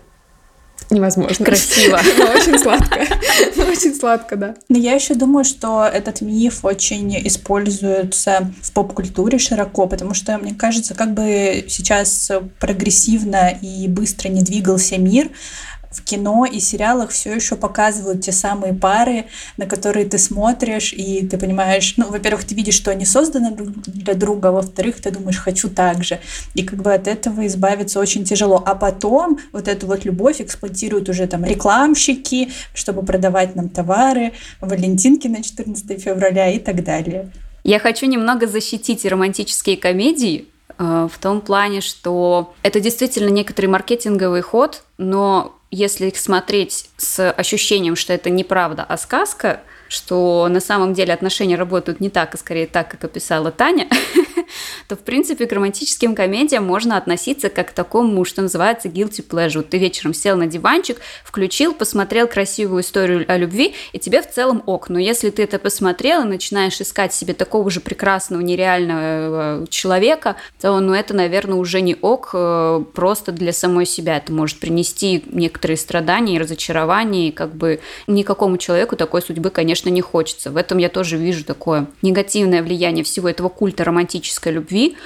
невозможно. 0.91 1.45
Красиво. 1.45 1.99
Но 2.19 2.25
очень 2.33 2.59
сладко. 2.59 3.01
Но 3.57 3.65
очень 3.65 3.95
сладко, 3.95 4.37
да. 4.37 4.55
Но 4.69 4.79
я 4.79 4.95
еще 4.95 5.15
думаю, 5.15 5.45
что 5.45 5.85
этот 5.85 6.21
миф 6.21 6.65
очень 6.65 7.27
используется 7.27 8.53
в 8.63 8.73
поп-культуре 8.73 9.39
широко, 9.39 9.87
потому 9.87 10.15
что, 10.15 10.39
мне 10.39 10.55
кажется, 10.55 10.95
как 10.95 11.15
бы 11.15 11.65
сейчас 11.69 12.31
прогрессивно 12.59 13.51
и 13.61 13.89
быстро 13.89 14.29
не 14.29 14.43
двигался 14.43 14.99
мир, 14.99 15.31
в 15.91 16.05
кино 16.05 16.45
и 16.45 16.61
сериалах 16.61 17.11
все 17.11 17.35
еще 17.35 17.57
показывают 17.57 18.23
те 18.23 18.33
самые 18.33 18.75
пары, 18.75 19.27
на 19.57 19.67
которые 19.67 20.07
ты 20.07 20.19
смотришь, 20.19 20.93
и 20.93 21.27
ты 21.27 21.39
понимаешь, 21.39 21.95
ну, 21.97 22.11
во-первых, 22.11 22.45
ты 22.45 22.55
видишь, 22.55 22.75
что 22.75 22.91
они 22.91 23.05
созданы 23.05 23.57
для 23.57 24.15
друга, 24.15 24.49
а 24.49 24.53
во-вторых, 24.53 25.01
ты 25.01 25.11
думаешь, 25.11 25.39
хочу 25.39 25.69
так 25.71 26.05
же. 26.05 26.21
И 26.55 26.63
как 26.63 26.83
бы 26.83 26.93
от 26.93 27.07
этого 27.07 27.47
избавиться 27.47 28.01
очень 28.01 28.25
тяжело. 28.25 28.63
А 28.65 28.75
потом 28.75 29.39
вот 29.53 29.67
эту 29.69 29.87
вот 29.87 30.05
любовь 30.05 30.41
эксплуатируют 30.41 31.09
уже 31.09 31.27
там 31.27 31.45
рекламщики, 31.45 32.51
чтобы 32.75 33.03
продавать 33.03 33.57
нам 33.57 33.69
товары, 33.69 34.33
валентинки 34.61 35.27
на 35.27 35.43
14 35.43 36.03
февраля 36.03 36.51
и 36.51 36.59
так 36.59 36.85
далее. 36.85 37.31
Я 37.65 37.79
хочу 37.79 38.07
немного 38.07 38.47
защитить 38.47 39.05
романтические 39.05 39.77
комедии, 39.77 40.47
э, 40.79 41.09
в 41.13 41.19
том 41.19 41.41
плане, 41.41 41.81
что 41.81 42.55
это 42.63 42.81
действительно 42.81 43.29
некоторый 43.31 43.67
маркетинговый 43.67 44.43
ход, 44.43 44.85
но 44.97 45.58
если 45.71 46.07
их 46.07 46.17
смотреть 46.17 46.89
с 46.97 47.31
ощущением, 47.31 47.97
что 47.97 48.13
это 48.13 48.31
неправда, 48.31 48.85
а 48.89 48.97
сказка, 48.97 49.61
что 49.89 50.47
на 50.49 50.61
самом 50.61 50.95
деле 50.95 51.13
отношения 51.13 51.57
работают 51.57 52.01
не 52.01 52.11
так, 52.11 52.35
а 52.35 52.39
скорее 52.39 52.67
так, 52.67 52.91
как 52.91 53.05
описала 53.05 53.51
Таня, 53.51 53.89
то, 54.89 54.97
в 54.97 55.01
принципе, 55.01 55.47
к 55.47 55.53
романтическим 55.53 56.15
комедиям 56.15 56.65
можно 56.65 56.97
относиться 56.97 57.49
как 57.49 57.69
к 57.69 57.73
такому, 57.73 58.25
что 58.25 58.43
называется 58.43 58.89
guilty 58.89 59.27
pleasure. 59.27 59.63
Ты 59.63 59.79
вечером 59.79 60.15
сел 60.15 60.37
на 60.37 60.47
диванчик, 60.47 60.99
включил, 61.25 61.75
посмотрел 61.75 62.29
красивую 62.29 62.83
историю 62.83 63.25
о 63.29 63.37
любви, 63.37 63.75
и 63.93 63.99
тебе 63.99 64.23
в 64.23 64.31
целом 64.31 64.63
ок. 64.67 64.89
Но 64.89 64.99
если 64.99 65.31
ты 65.31 65.43
это 65.43 65.59
посмотрел 65.59 66.23
и 66.23 66.27
начинаешь 66.27 66.81
искать 66.81 67.13
себе 67.13 67.35
такого 67.35 67.71
же 67.71 67.81
прекрасного, 67.81 68.43
нереального 68.43 69.63
э, 69.63 69.67
человека, 69.71 70.37
то, 70.61 70.79
ну, 70.81 70.93
это, 70.93 71.15
наверное, 71.15 71.57
уже 71.57 71.81
не 71.81 71.97
ок 72.01 72.31
э, 72.35 72.85
просто 72.95 73.33
для 73.33 73.53
самой 73.53 73.87
себя. 73.87 74.17
Это 74.19 74.33
может 74.33 74.61
принести 74.61 75.25
некоторые 75.27 75.77
страдания 75.77 76.37
и 76.37 76.39
разочарования, 76.39 77.29
и 77.29 77.33
как 77.33 77.55
бы 77.55 77.81
никакому 78.07 78.59
человеку 78.59 78.97
такой 78.97 79.23
судьбы, 79.23 79.51
конечно, 79.51 79.78
не 79.87 80.01
хочется. 80.01 80.51
В 80.51 80.57
этом 80.57 80.79
я 80.79 80.89
тоже 80.89 81.17
вижу 81.17 81.45
такое 81.45 81.87
негативное 82.03 82.63
влияние 82.63 83.05
всего 83.05 83.29
этого 83.29 83.49
культа 83.49 83.85
романтической 83.85 84.53
любви. 84.53 84.97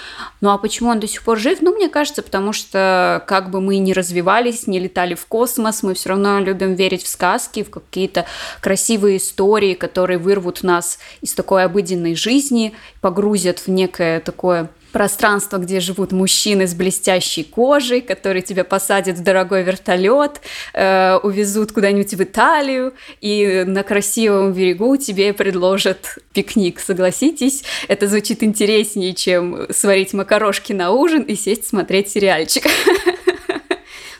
Ну 0.41 0.51
а 0.51 0.59
почему 0.59 0.91
он 0.91 1.01
до 1.01 1.07
сих 1.07 1.23
пор 1.23 1.39
жив? 1.39 1.59
Ну, 1.61 1.75
мне 1.75 1.89
кажется, 1.89 2.23
потому 2.23 2.53
что 2.53 3.23
как 3.29 3.51
бы 3.51 3.61
мы 3.61 3.79
ни 3.79 3.93
развивались, 3.93 4.67
не 4.67 4.81
летали 4.81 5.15
в 5.15 5.27
космос, 5.27 5.83
мы 5.83 5.95
все 5.95 6.11
равно 6.11 6.41
любим 6.41 6.75
верить 6.75 7.03
в 7.03 7.09
сказки, 7.09 7.63
в 7.63 7.71
какие-то 7.71 8.25
красивые 8.61 9.19
истории, 9.19 9.75
которые 9.75 10.19
вырвут 10.19 10.63
нас 10.63 10.99
из 11.21 11.35
такой 11.35 11.65
обыденной 11.65 12.15
жизни, 12.15 12.73
погрузят 13.01 13.59
в 13.59 13.69
некое 13.69 14.21
такое 14.21 14.71
пространство, 14.93 15.59
где 15.59 15.81
живут 15.81 16.13
мужчины 16.13 16.67
с 16.67 16.75
блестящей 16.75 17.45
кожей, 17.45 18.01
которые 18.01 18.43
тебя 18.43 18.65
посадят 18.65 19.19
в 19.19 19.23
дорогой 19.23 19.63
вертолет, 19.63 20.41
э, 20.75 21.17
увезут 21.23 21.73
куда-нибудь 21.73 22.15
в 22.15 22.23
Италию, 22.23 22.93
и 23.21 23.65
на 23.67 23.83
красивом 23.83 24.53
берегу 24.53 24.97
тебе 24.97 25.33
предложат 25.33 26.19
пикник. 26.33 26.81
Согласитесь, 26.81 27.65
это 27.89 28.07
звучит 28.07 28.43
интереснее, 28.43 29.15
чем 29.15 29.67
сварить 29.71 30.13
макарошки 30.13 30.73
на 30.73 30.93
ужин 30.93 31.23
и 31.23 31.35
сесть 31.35 31.67
смотреть 31.67 32.11
сериальчик. 32.11 32.65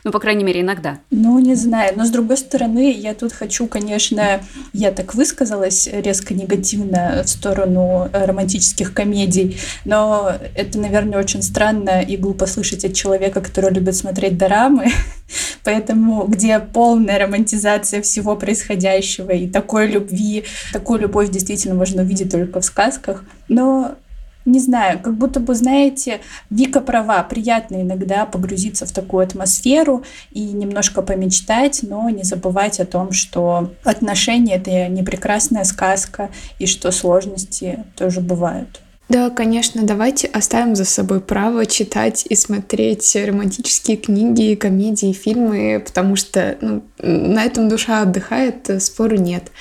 Ну, 0.03 0.11
по 0.11 0.19
крайней 0.19 0.43
мере, 0.43 0.61
иногда. 0.61 0.99
Ну, 1.11 1.39
не 1.39 1.55
знаю. 1.55 1.93
Но, 1.95 2.05
с 2.05 2.09
другой 2.09 2.37
стороны, 2.37 2.91
я 2.91 3.13
тут 3.13 3.31
хочу, 3.31 3.67
конечно, 3.67 4.41
я 4.73 4.91
так 4.91 5.15
высказалась 5.15 5.87
резко 5.91 6.33
негативно 6.33 7.23
в 7.23 7.29
сторону 7.29 8.09
э, 8.11 8.25
романтических 8.25 8.93
комедий, 8.93 9.57
но 9.85 10.33
это, 10.55 10.77
наверное, 10.79 11.19
очень 11.19 11.41
странно 11.41 12.01
и 12.01 12.17
глупо 12.17 12.47
слышать 12.47 12.83
от 12.83 12.93
человека, 12.93 13.39
который 13.39 13.71
любит 13.71 13.95
смотреть 13.95 14.37
дорамы, 14.37 14.91
Поэтому 15.63 16.25
где 16.27 16.59
полная 16.59 17.19
романтизация 17.19 18.01
всего 18.01 18.35
происходящего 18.35 19.31
и 19.31 19.47
такой 19.47 19.87
любви, 19.87 20.43
такую 20.71 20.99
любовь 20.99 21.29
действительно 21.29 21.75
можно 21.75 22.03
увидеть 22.03 22.31
только 22.31 22.59
в 22.59 22.65
сказках. 22.65 23.23
Но 23.47 23.95
не 24.45 24.59
знаю, 24.59 24.99
как 24.99 25.15
будто 25.15 25.39
бы, 25.39 25.55
знаете, 25.55 26.21
Вика 26.49 26.81
права, 26.81 27.23
приятно 27.23 27.81
иногда 27.81 28.25
погрузиться 28.25 28.85
в 28.85 28.91
такую 28.91 29.25
атмосферу 29.25 30.03
и 30.31 30.41
немножко 30.41 31.01
помечтать, 31.01 31.79
но 31.83 32.09
не 32.09 32.23
забывать 32.23 32.79
о 32.79 32.85
том, 32.85 33.11
что 33.11 33.71
отношения— 33.83 34.55
это 34.55 34.87
не 34.87 35.03
прекрасная 35.03 35.63
сказка, 35.63 36.29
и 36.59 36.67
что 36.67 36.91
сложности 36.91 37.83
тоже 37.95 38.21
бывают. 38.21 38.82
Да, 39.09 39.29
конечно, 39.29 39.83
давайте 39.83 40.27
оставим 40.27 40.75
за 40.75 40.85
собой 40.85 41.19
право 41.19 41.65
читать 41.65 42.25
и 42.29 42.35
смотреть 42.35 43.15
романтические 43.15 43.97
книги, 43.97 44.55
комедии, 44.55 45.11
фильмы, 45.11 45.83
потому 45.85 46.15
что 46.15 46.57
ну, 46.61 46.83
на 46.99 47.43
этом 47.43 47.67
душа 47.67 48.01
отдыхает, 48.01 48.81
спору 48.81 49.17
нет. 49.17 49.51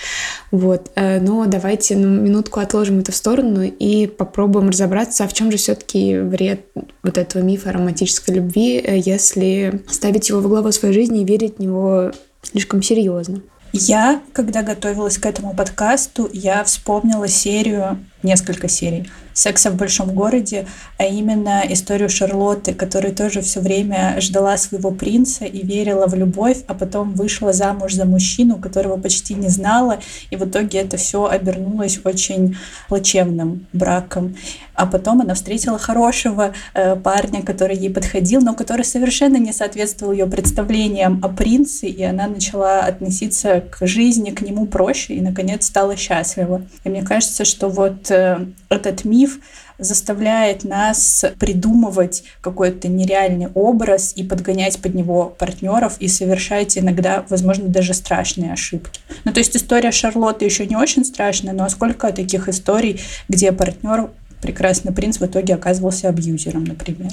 Вот. 0.52 0.92
Э, 0.94 1.20
но 1.20 1.44
давайте 1.46 1.96
на 1.96 2.06
минутку 2.06 2.60
отложим 2.60 3.00
это 3.00 3.10
в 3.10 3.16
сторону 3.16 3.62
и 3.62 4.06
попробуем 4.06 4.70
разобраться, 4.70 5.24
а 5.24 5.28
в 5.28 5.34
чем 5.34 5.50
же 5.50 5.56
все-таки 5.56 6.18
вред 6.18 6.60
вот 7.02 7.18
этого 7.18 7.42
мифа 7.42 7.70
о 7.70 7.72
романтической 7.72 8.36
любви, 8.36 8.78
э, 8.78 8.98
если 9.04 9.82
ставить 9.88 10.28
его 10.28 10.40
во 10.40 10.48
главу 10.48 10.70
своей 10.70 10.94
жизни 10.94 11.22
и 11.22 11.26
верить 11.26 11.56
в 11.56 11.60
него 11.60 12.12
слишком 12.42 12.80
серьезно. 12.80 13.42
Я, 13.72 14.22
когда 14.32 14.62
готовилась 14.62 15.18
к 15.18 15.26
этому 15.26 15.54
подкасту, 15.54 16.28
я 16.32 16.62
вспомнила 16.62 17.26
серию, 17.26 17.98
несколько 18.22 18.68
серий 18.68 19.08
«Секса 19.34 19.70
в 19.70 19.76
большом 19.76 20.14
городе», 20.14 20.66
а 20.98 21.04
именно 21.04 21.62
историю 21.68 22.08
Шарлотты, 22.08 22.74
которая 22.74 23.12
тоже 23.12 23.40
все 23.40 23.60
время 23.60 24.16
ждала 24.20 24.56
своего 24.56 24.90
принца 24.90 25.44
и 25.44 25.64
верила 25.64 26.06
в 26.06 26.14
любовь, 26.14 26.58
а 26.66 26.74
потом 26.74 27.14
вышла 27.14 27.52
замуж 27.52 27.94
за 27.94 28.04
мужчину, 28.04 28.56
которого 28.56 28.96
почти 28.96 29.34
не 29.34 29.48
знала, 29.48 30.00
и 30.30 30.36
в 30.36 30.44
итоге 30.44 30.80
это 30.80 30.96
все 30.96 31.26
обернулось 31.26 32.00
очень 32.04 32.56
плачевным 32.88 33.66
браком. 33.72 34.36
А 34.82 34.86
потом 34.86 35.20
она 35.20 35.34
встретила 35.34 35.78
хорошего 35.78 36.54
э, 36.74 36.96
парня, 36.96 37.44
который 37.44 37.76
ей 37.76 37.88
подходил, 37.88 38.40
но 38.40 38.52
который 38.52 38.84
совершенно 38.84 39.36
не 39.36 39.52
соответствовал 39.52 40.12
ее 40.12 40.26
представлениям 40.26 41.20
о 41.22 41.28
принце, 41.28 41.86
и 41.86 42.02
она 42.02 42.26
начала 42.26 42.80
относиться 42.80 43.60
к 43.60 43.86
жизни, 43.86 44.32
к 44.32 44.42
нему 44.42 44.66
проще, 44.66 45.14
и, 45.14 45.20
наконец, 45.20 45.66
стала 45.66 45.96
счастлива. 45.96 46.62
И 46.82 46.88
мне 46.88 47.04
кажется, 47.04 47.44
что 47.44 47.68
вот 47.68 48.10
э, 48.10 48.44
этот 48.70 49.04
миф 49.04 49.38
заставляет 49.78 50.64
нас 50.64 51.24
придумывать 51.38 52.24
какой-то 52.40 52.88
нереальный 52.88 53.48
образ 53.54 54.12
и 54.16 54.22
подгонять 54.22 54.80
под 54.80 54.94
него 54.94 55.34
партнеров 55.38 55.96
и 55.98 56.08
совершать 56.08 56.78
иногда, 56.78 57.24
возможно, 57.28 57.68
даже 57.68 57.94
страшные 57.94 58.52
ошибки. 58.52 59.00
Ну, 59.24 59.32
то 59.32 59.40
есть 59.40 59.56
история 59.56 59.90
Шарлотты 59.90 60.44
еще 60.44 60.66
не 60.66 60.76
очень 60.76 61.04
страшная, 61.04 61.52
но 61.52 61.68
сколько 61.68 62.12
таких 62.12 62.48
историй, 62.48 63.00
где 63.28 63.52
партнер, 63.52 64.10
прекрасный 64.42 64.92
принц, 64.92 65.18
в 65.18 65.24
итоге 65.24 65.54
оказывался 65.54 66.08
абьюзером, 66.08 66.64
например. 66.64 67.12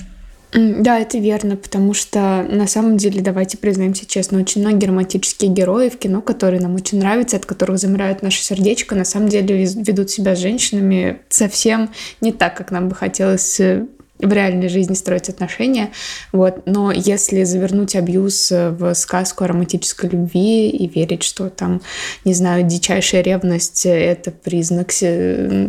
Да, 0.52 0.98
это 0.98 1.20
верно, 1.20 1.56
потому 1.56 1.94
что 1.94 2.44
на 2.50 2.66
самом 2.66 2.98
деле, 2.98 3.22
давайте 3.22 3.56
признаемся 3.56 4.08
честно, 4.08 4.40
очень 4.40 4.62
многие 4.62 4.88
романтические 4.88 5.52
герои 5.52 5.90
в 5.90 6.00
кино, 6.00 6.22
которые 6.22 6.60
нам 6.60 6.74
очень 6.74 6.98
нравятся, 6.98 7.38
от 7.38 7.46
которых 7.46 7.78
замирает 7.78 8.24
наше 8.24 8.42
сердечко, 8.42 8.96
на 8.96 9.06
самом 9.06 9.30
деле 9.30 9.64
ведут 9.64 10.10
себя 10.10 10.36
с 10.36 10.40
женщинами 10.40 11.20
совсем 11.30 11.92
не 12.20 12.32
так, 12.32 12.58
как 12.58 12.72
нам 12.72 12.90
бы 12.90 12.96
хотелось 12.96 13.60
э, 13.60 13.86
в 14.20 14.32
реальной 14.32 14.70
жизни 14.70 14.94
строить 14.94 15.30
отношения. 15.30 15.92
Вот. 16.32 16.64
Но 16.66 16.92
если 16.92 17.44
завернуть 17.44 17.96
абьюз 17.96 18.52
в 18.52 18.94
сказку 18.94 19.44
о 19.44 19.48
романтической 19.48 20.10
любви 20.10 20.70
и 20.70 20.88
верить, 20.88 21.24
что 21.24 21.50
там, 21.50 21.82
не 22.26 22.34
знаю, 22.34 22.64
дичайшая 22.64 23.22
ревность— 23.22 23.86
это 23.86 24.32
признак 24.32 24.92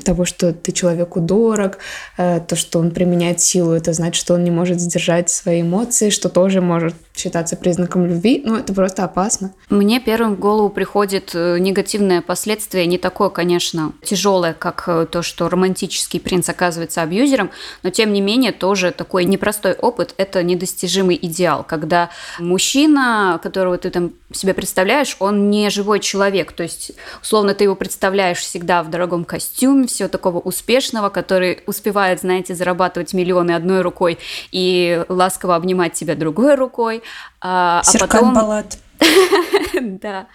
того, 0.04 0.24
что 0.24 0.52
ты 0.52 0.72
человеку 0.72 1.20
дорог, 1.20 1.78
э, 2.16 2.40
то, 2.40 2.56
что 2.56 2.78
он 2.78 2.90
применяет 2.90 3.40
силу, 3.40 3.72
это 3.72 3.92
значит, 3.92 4.20
что 4.20 4.34
он 4.34 4.44
не 4.44 4.50
может 4.50 4.80
сдержать 4.80 5.30
свои 5.30 5.62
эмоции, 5.62 6.10
что 6.10 6.28
тоже 6.28 6.60
может 6.60 6.94
считаться 7.14 7.56
признаком 7.56 8.06
любви, 8.06 8.42
ну, 8.44 8.56
это 8.56 8.72
просто 8.72 9.04
опасно. 9.04 9.52
Мне 9.68 10.00
первым 10.00 10.36
в 10.36 10.38
голову 10.38 10.70
приходит 10.70 11.32
э, 11.34 11.58
негативное 11.58 12.22
последствие, 12.22 12.86
не 12.86 12.98
такое, 12.98 13.28
конечно, 13.28 13.92
тяжелое, 14.02 14.54
как 14.54 14.84
э, 14.86 15.06
то, 15.10 15.22
что 15.22 15.48
романтический 15.48 16.18
принц 16.20 16.48
оказывается 16.48 17.02
абьюзером, 17.02 17.50
но 17.82 17.90
тем 17.90 18.12
не 18.12 18.20
менее 18.20 18.39
тоже 18.48 18.90
такой 18.90 19.24
непростой 19.24 19.74
опыт– 19.74 20.14
это 20.16 20.42
недостижимый 20.42 21.18
идеал, 21.20 21.64
когда 21.64 22.10
мужчина, 22.38 23.38
которого 23.42 23.76
ты 23.78 23.90
там 23.90 24.12
себе 24.32 24.54
представляешь, 24.54 25.16
он 25.18 25.50
не 25.50 25.70
живой 25.70 26.00
человек, 26.00 26.52
то 26.52 26.62
есть, 26.62 26.92
условно, 27.22 27.54
ты 27.54 27.64
его 27.64 27.74
представляешь 27.74 28.38
всегда 28.38 28.82
в 28.82 28.90
дорогом 28.90 29.24
костюме, 29.24 29.86
все 29.86 30.08
такого 30.08 30.38
успешного, 30.38 31.08
который 31.08 31.62
успевает, 31.66 32.20
знаете, 32.20 32.54
зарабатывать 32.54 33.12
миллионы 33.12 33.52
одной 33.52 33.82
рукой 33.82 34.18
и 34.52 35.04
ласково 35.08 35.56
обнимать 35.56 35.92
тебя 35.92 36.14
другой 36.14 36.54
рукой, 36.54 37.02
а, 37.40 37.82
а 37.84 37.98
потом... 37.98 38.34
Балат. 38.34 38.78
Да. 39.80 40.28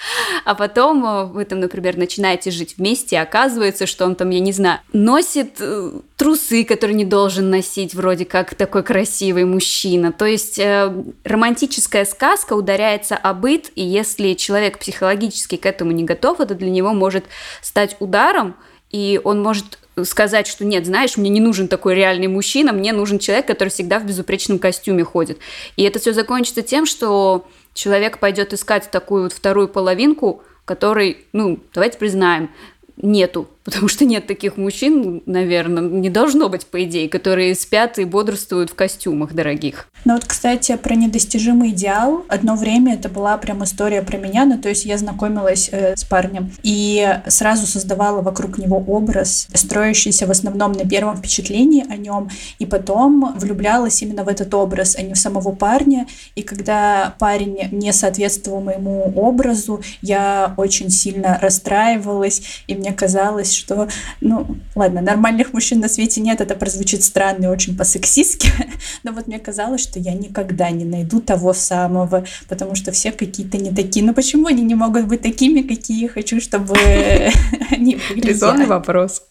А 0.44 0.56
потом 0.56 1.06
э, 1.06 1.26
вы 1.26 1.46
там, 1.46 1.60
например, 1.60 1.98
начинаете 1.98 2.52
жить 2.52 2.76
вместе, 2.78 3.16
и 3.16 3.20
оказывается, 3.20 3.86
что 3.86 4.06
он 4.06 4.16
там, 4.16 4.30
я 4.30 4.40
не 4.40 4.52
знаю, 4.52 4.80
носит 4.94 5.58
э, 5.60 5.92
трусы, 6.18 6.64
которые 6.64 6.96
не 6.96 7.06
должен 7.06 7.50
носить, 7.50 7.94
вроде 7.94 8.26
как 8.26 8.56
такой 8.56 8.84
красивый 8.84 9.46
мужчина. 9.46 10.12
То 10.12 10.26
есть 10.26 10.60
э, 10.60 10.94
романтическая 11.24 12.06
сказка 12.06 12.54
ударяется 12.54 13.16
о 13.16 13.34
быт, 13.34 13.72
и 13.76 13.84
если 13.84 14.34
человек 14.34 14.80
психологически 14.80 15.58
к 15.58 15.66
этому 15.66 15.92
не 15.92 16.04
готов, 16.04 16.40
это 16.40 16.56
для 16.56 16.70
него 16.70 16.94
может 16.94 17.26
стать 17.62 17.96
ударом, 18.00 18.56
и 18.92 19.20
он 19.24 19.42
может 19.42 19.80
сказать, 20.04 20.48
что 20.48 20.66
нет, 20.66 20.86
знаешь, 20.86 21.18
мне 21.18 21.30
не 21.30 21.40
нужен 21.40 21.68
такой 21.68 21.96
реальный 21.96 22.28
мужчина, 22.28 22.74
мне 22.74 22.92
нужен 22.92 23.20
человек, 23.20 23.48
который 23.48 23.70
всегда 23.70 24.00
в 24.00 24.06
безупречном 24.06 24.60
костюме 24.60 25.04
ходит. 25.04 25.40
И 25.78 25.84
это 25.84 26.00
все 26.00 26.14
закончится 26.14 26.62
тем, 26.62 26.86
что 26.86 27.48
человек 27.76 28.18
пойдет 28.18 28.54
искать 28.54 28.90
такую 28.90 29.24
вот 29.24 29.34
вторую 29.34 29.68
половинку, 29.68 30.42
которой, 30.64 31.28
ну, 31.34 31.60
давайте 31.76 32.00
признаем, 32.00 32.50
нету, 32.98 33.48
потому 33.66 33.88
что 33.88 34.06
нет 34.06 34.28
таких 34.28 34.58
мужчин, 34.58 35.24
наверное, 35.26 35.82
не 35.82 36.10
должно 36.12 36.48
быть, 36.50 36.66
по 36.68 36.84
идее, 36.84 37.10
которые 37.10 37.56
спят 37.56 37.98
и 37.98 38.06
бодрствуют 38.06 38.70
в 38.70 38.76
костюмах 38.76 39.34
дорогих. 39.34 39.88
Ну 40.06 40.14
вот, 40.14 40.26
кстати, 40.26 40.78
про 40.78 40.94
недостижимый 40.94 41.72
идеал. 41.72 42.24
Одно 42.30 42.56
время 42.56 42.94
это 42.94 43.10
была 43.10 43.38
прям 43.38 43.64
история 43.64 44.04
про 44.04 44.18
меня, 44.18 44.46
ну 44.46 44.60
то 44.60 44.70
есть 44.70 44.86
я 44.86 44.98
знакомилась 45.00 45.70
э, 45.72 45.96
с 45.98 46.04
парнем 46.04 46.52
и 46.62 47.20
сразу 47.28 47.66
создавала 47.66 48.22
вокруг 48.22 48.60
него 48.60 48.78
образ, 48.78 49.48
строящийся 49.54 50.28
в 50.28 50.32
основном 50.32 50.74
на 50.74 50.88
первом 50.88 51.18
впечатлении 51.18 51.86
о 51.92 51.98
нем, 51.98 52.30
и 52.60 52.68
потом 52.68 53.34
влюблялась 53.38 54.00
именно 54.04 54.24
в 54.24 54.28
этот 54.28 54.54
образ, 54.54 54.96
а 54.96 55.02
не 55.02 55.16
в 55.16 55.18
самого 55.18 55.54
парня. 55.54 56.06
И 56.36 56.44
когда 56.44 57.16
парень 57.18 57.70
не 57.72 57.92
соответствовал 57.92 58.62
моему 58.62 59.12
образу, 59.16 59.82
я 60.04 60.54
очень 60.58 60.92
сильно 60.92 61.40
расстраивалась, 61.42 62.44
и 62.68 62.76
мне 62.76 62.92
казалось, 62.92 63.55
что, 63.56 63.88
ну, 64.22 64.58
ладно, 64.76 65.02
нормальных 65.02 65.54
мужчин 65.54 65.80
на 65.80 65.90
свете 65.90 66.22
нет, 66.22 66.42
это 66.42 66.56
прозвучит 66.56 67.04
странно 67.04 67.46
и 67.46 67.48
очень 67.48 67.78
по-сексистски, 67.78 68.50
но 69.04 69.12
вот 69.12 69.28
мне 69.28 69.40
казалось, 69.40 69.82
что 69.82 70.00
я 70.00 70.14
никогда 70.14 70.70
не 70.70 70.86
найду 70.86 71.22
того 71.22 71.54
самого, 71.54 72.26
потому 72.48 72.76
что 72.76 72.92
все 72.92 73.12
какие-то 73.12 73.58
не 73.58 73.72
такие. 73.74 74.06
Ну 74.06 74.14
почему 74.14 74.48
они 74.48 74.64
не 74.64 74.76
могут 74.76 75.08
быть 75.08 75.22
такими, 75.22 75.62
какие 75.62 76.08
хочу, 76.08 76.42
чтобы 76.42 76.76
они 77.72 78.00
были? 78.10 78.28
Резонный 78.28 78.66
вопрос. 78.66 79.24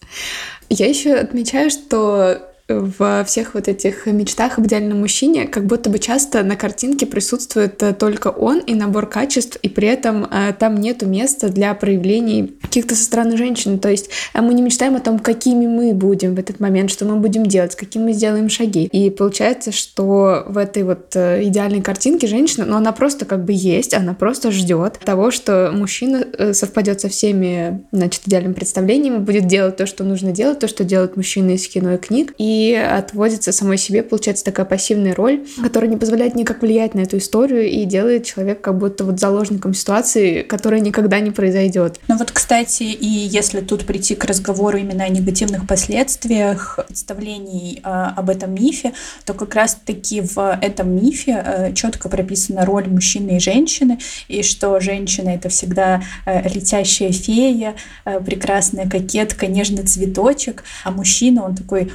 Я 0.69 0.87
еще 0.87 1.13
отмечаю, 1.13 1.69
что 1.69 2.54
во 2.67 3.23
всех 3.23 3.53
вот 3.53 3.67
этих 3.67 4.07
мечтах 4.07 4.57
об 4.57 4.65
идеальном 4.65 4.99
мужчине, 4.99 5.45
как 5.45 5.65
будто 5.65 5.89
бы 5.91 5.99
часто 5.99 6.43
на 6.43 6.55
картинке 6.55 7.05
присутствует 7.05 7.81
э, 7.83 7.93
только 7.93 8.29
он 8.29 8.59
и 8.59 8.73
набор 8.73 9.07
качеств, 9.07 9.59
и 9.61 9.69
при 9.69 9.87
этом 9.87 10.25
э, 10.25 10.51
там 10.57 10.75
нету 10.77 11.05
места 11.05 11.49
для 11.49 11.75
проявлений 11.75 12.55
каких-то 12.61 12.95
со 12.95 13.03
стороны 13.03 13.37
женщины. 13.37 13.77
То 13.77 13.89
есть 13.89 14.09
э, 14.33 14.41
мы 14.41 14.55
не 14.55 14.63
мечтаем 14.63 14.95
о 14.95 14.99
том, 14.99 15.19
какими 15.19 15.67
мы 15.67 15.93
будем 15.93 16.33
в 16.33 16.39
этот 16.39 16.59
момент, 16.59 16.89
что 16.89 17.05
мы 17.05 17.17
будем 17.17 17.45
делать, 17.45 17.75
какие 17.75 18.01
мы 18.01 18.13
сделаем 18.13 18.49
шаги. 18.49 18.85
И 18.85 19.11
получается, 19.11 19.71
что 19.71 20.45
в 20.47 20.57
этой 20.57 20.83
вот 20.83 21.15
идеальной 21.15 21.81
картинке 21.81 22.25
женщина, 22.25 22.65
ну 22.65 22.77
она 22.77 22.91
просто 22.93 23.25
как 23.25 23.45
бы 23.45 23.53
есть, 23.53 23.93
она 23.93 24.15
просто 24.15 24.51
ждет 24.51 24.99
того, 25.05 25.29
что 25.29 25.71
мужчина 25.71 26.25
совпадет 26.53 27.01
со 27.01 27.09
всеми, 27.09 27.85
значит, 27.91 28.23
идеальными 28.25 28.53
представлениями, 28.53 29.17
будет 29.17 29.45
делать 29.45 29.77
то, 29.77 29.85
что 29.85 30.03
нужно 30.03 30.31
делать, 30.31 30.59
то, 30.59 30.67
что 30.67 30.83
делают 30.83 31.15
мужчины 31.15 31.55
из 31.55 31.67
кино 31.67 31.93
и 31.93 31.97
книг, 31.97 32.33
и 32.39 32.54
отводится 32.73 33.51
самой 33.51 33.77
себе, 33.77 34.03
получается, 34.03 34.43
такая 34.43 34.65
пассивная 34.65 35.13
роль, 35.15 35.45
которая 35.61 35.89
не 35.89 35.97
позволяет 35.97 36.35
никак 36.35 36.61
влиять 36.61 36.95
на 36.95 37.01
эту 37.01 37.17
историю 37.17 37.69
и 37.69 37.85
делает 37.85 38.25
человека 38.25 38.61
как 38.61 38.77
будто 38.77 39.03
вот 39.03 39.19
заложником 39.19 39.73
ситуации, 39.73 40.41
которая 40.41 40.79
никогда 40.79 41.19
не 41.19 41.31
произойдет. 41.31 41.99
Ну 42.07 42.17
вот, 42.17 42.31
кстати, 42.31 42.83
и 42.83 43.07
если 43.07 43.61
тут 43.61 43.85
прийти 43.85 44.15
к 44.15 44.25
разговору 44.25 44.77
именно 44.77 45.03
о 45.03 45.09
негативных 45.09 45.67
последствиях 45.67 46.79
представлений 46.87 47.81
э, 47.83 47.89
об 47.89 48.29
этом 48.29 48.53
мифе, 48.53 48.93
то 49.25 49.33
как 49.33 49.55
раз-таки 49.55 50.21
в 50.21 50.57
этом 50.61 50.95
мифе 50.95 51.43
э, 51.45 51.73
четко 51.73 52.09
прописана 52.09 52.65
роль 52.65 52.87
мужчины 52.87 53.37
и 53.37 53.39
женщины, 53.39 53.99
и 54.27 54.43
что 54.43 54.79
женщина 54.79 55.29
это 55.29 55.49
всегда 55.49 56.01
э, 56.25 56.47
летящая 56.49 57.11
фея, 57.11 57.75
э, 58.05 58.19
прекрасная 58.19 58.89
кокетка, 58.89 59.47
нежный 59.47 59.83
цветочек, 59.83 60.63
а 60.83 60.91
мужчина 60.91 61.45
он 61.45 61.55
такой 61.55 61.91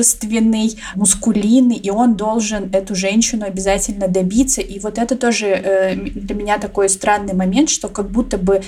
мужественный, 0.00 0.78
мускулинный, 0.96 1.76
и 1.76 1.90
он 1.90 2.14
должен 2.14 2.70
эту 2.72 2.94
женщину 2.94 3.44
обязательно 3.46 4.08
добиться. 4.08 4.60
И 4.60 4.78
вот 4.78 4.98
это 4.98 5.16
тоже 5.16 5.46
э, 5.46 5.94
для 5.94 6.34
меня 6.34 6.58
такой 6.58 6.88
странный 6.88 7.34
момент, 7.34 7.70
что 7.70 7.88
как 7.88 8.10
будто 8.10 8.38
бы 8.38 8.62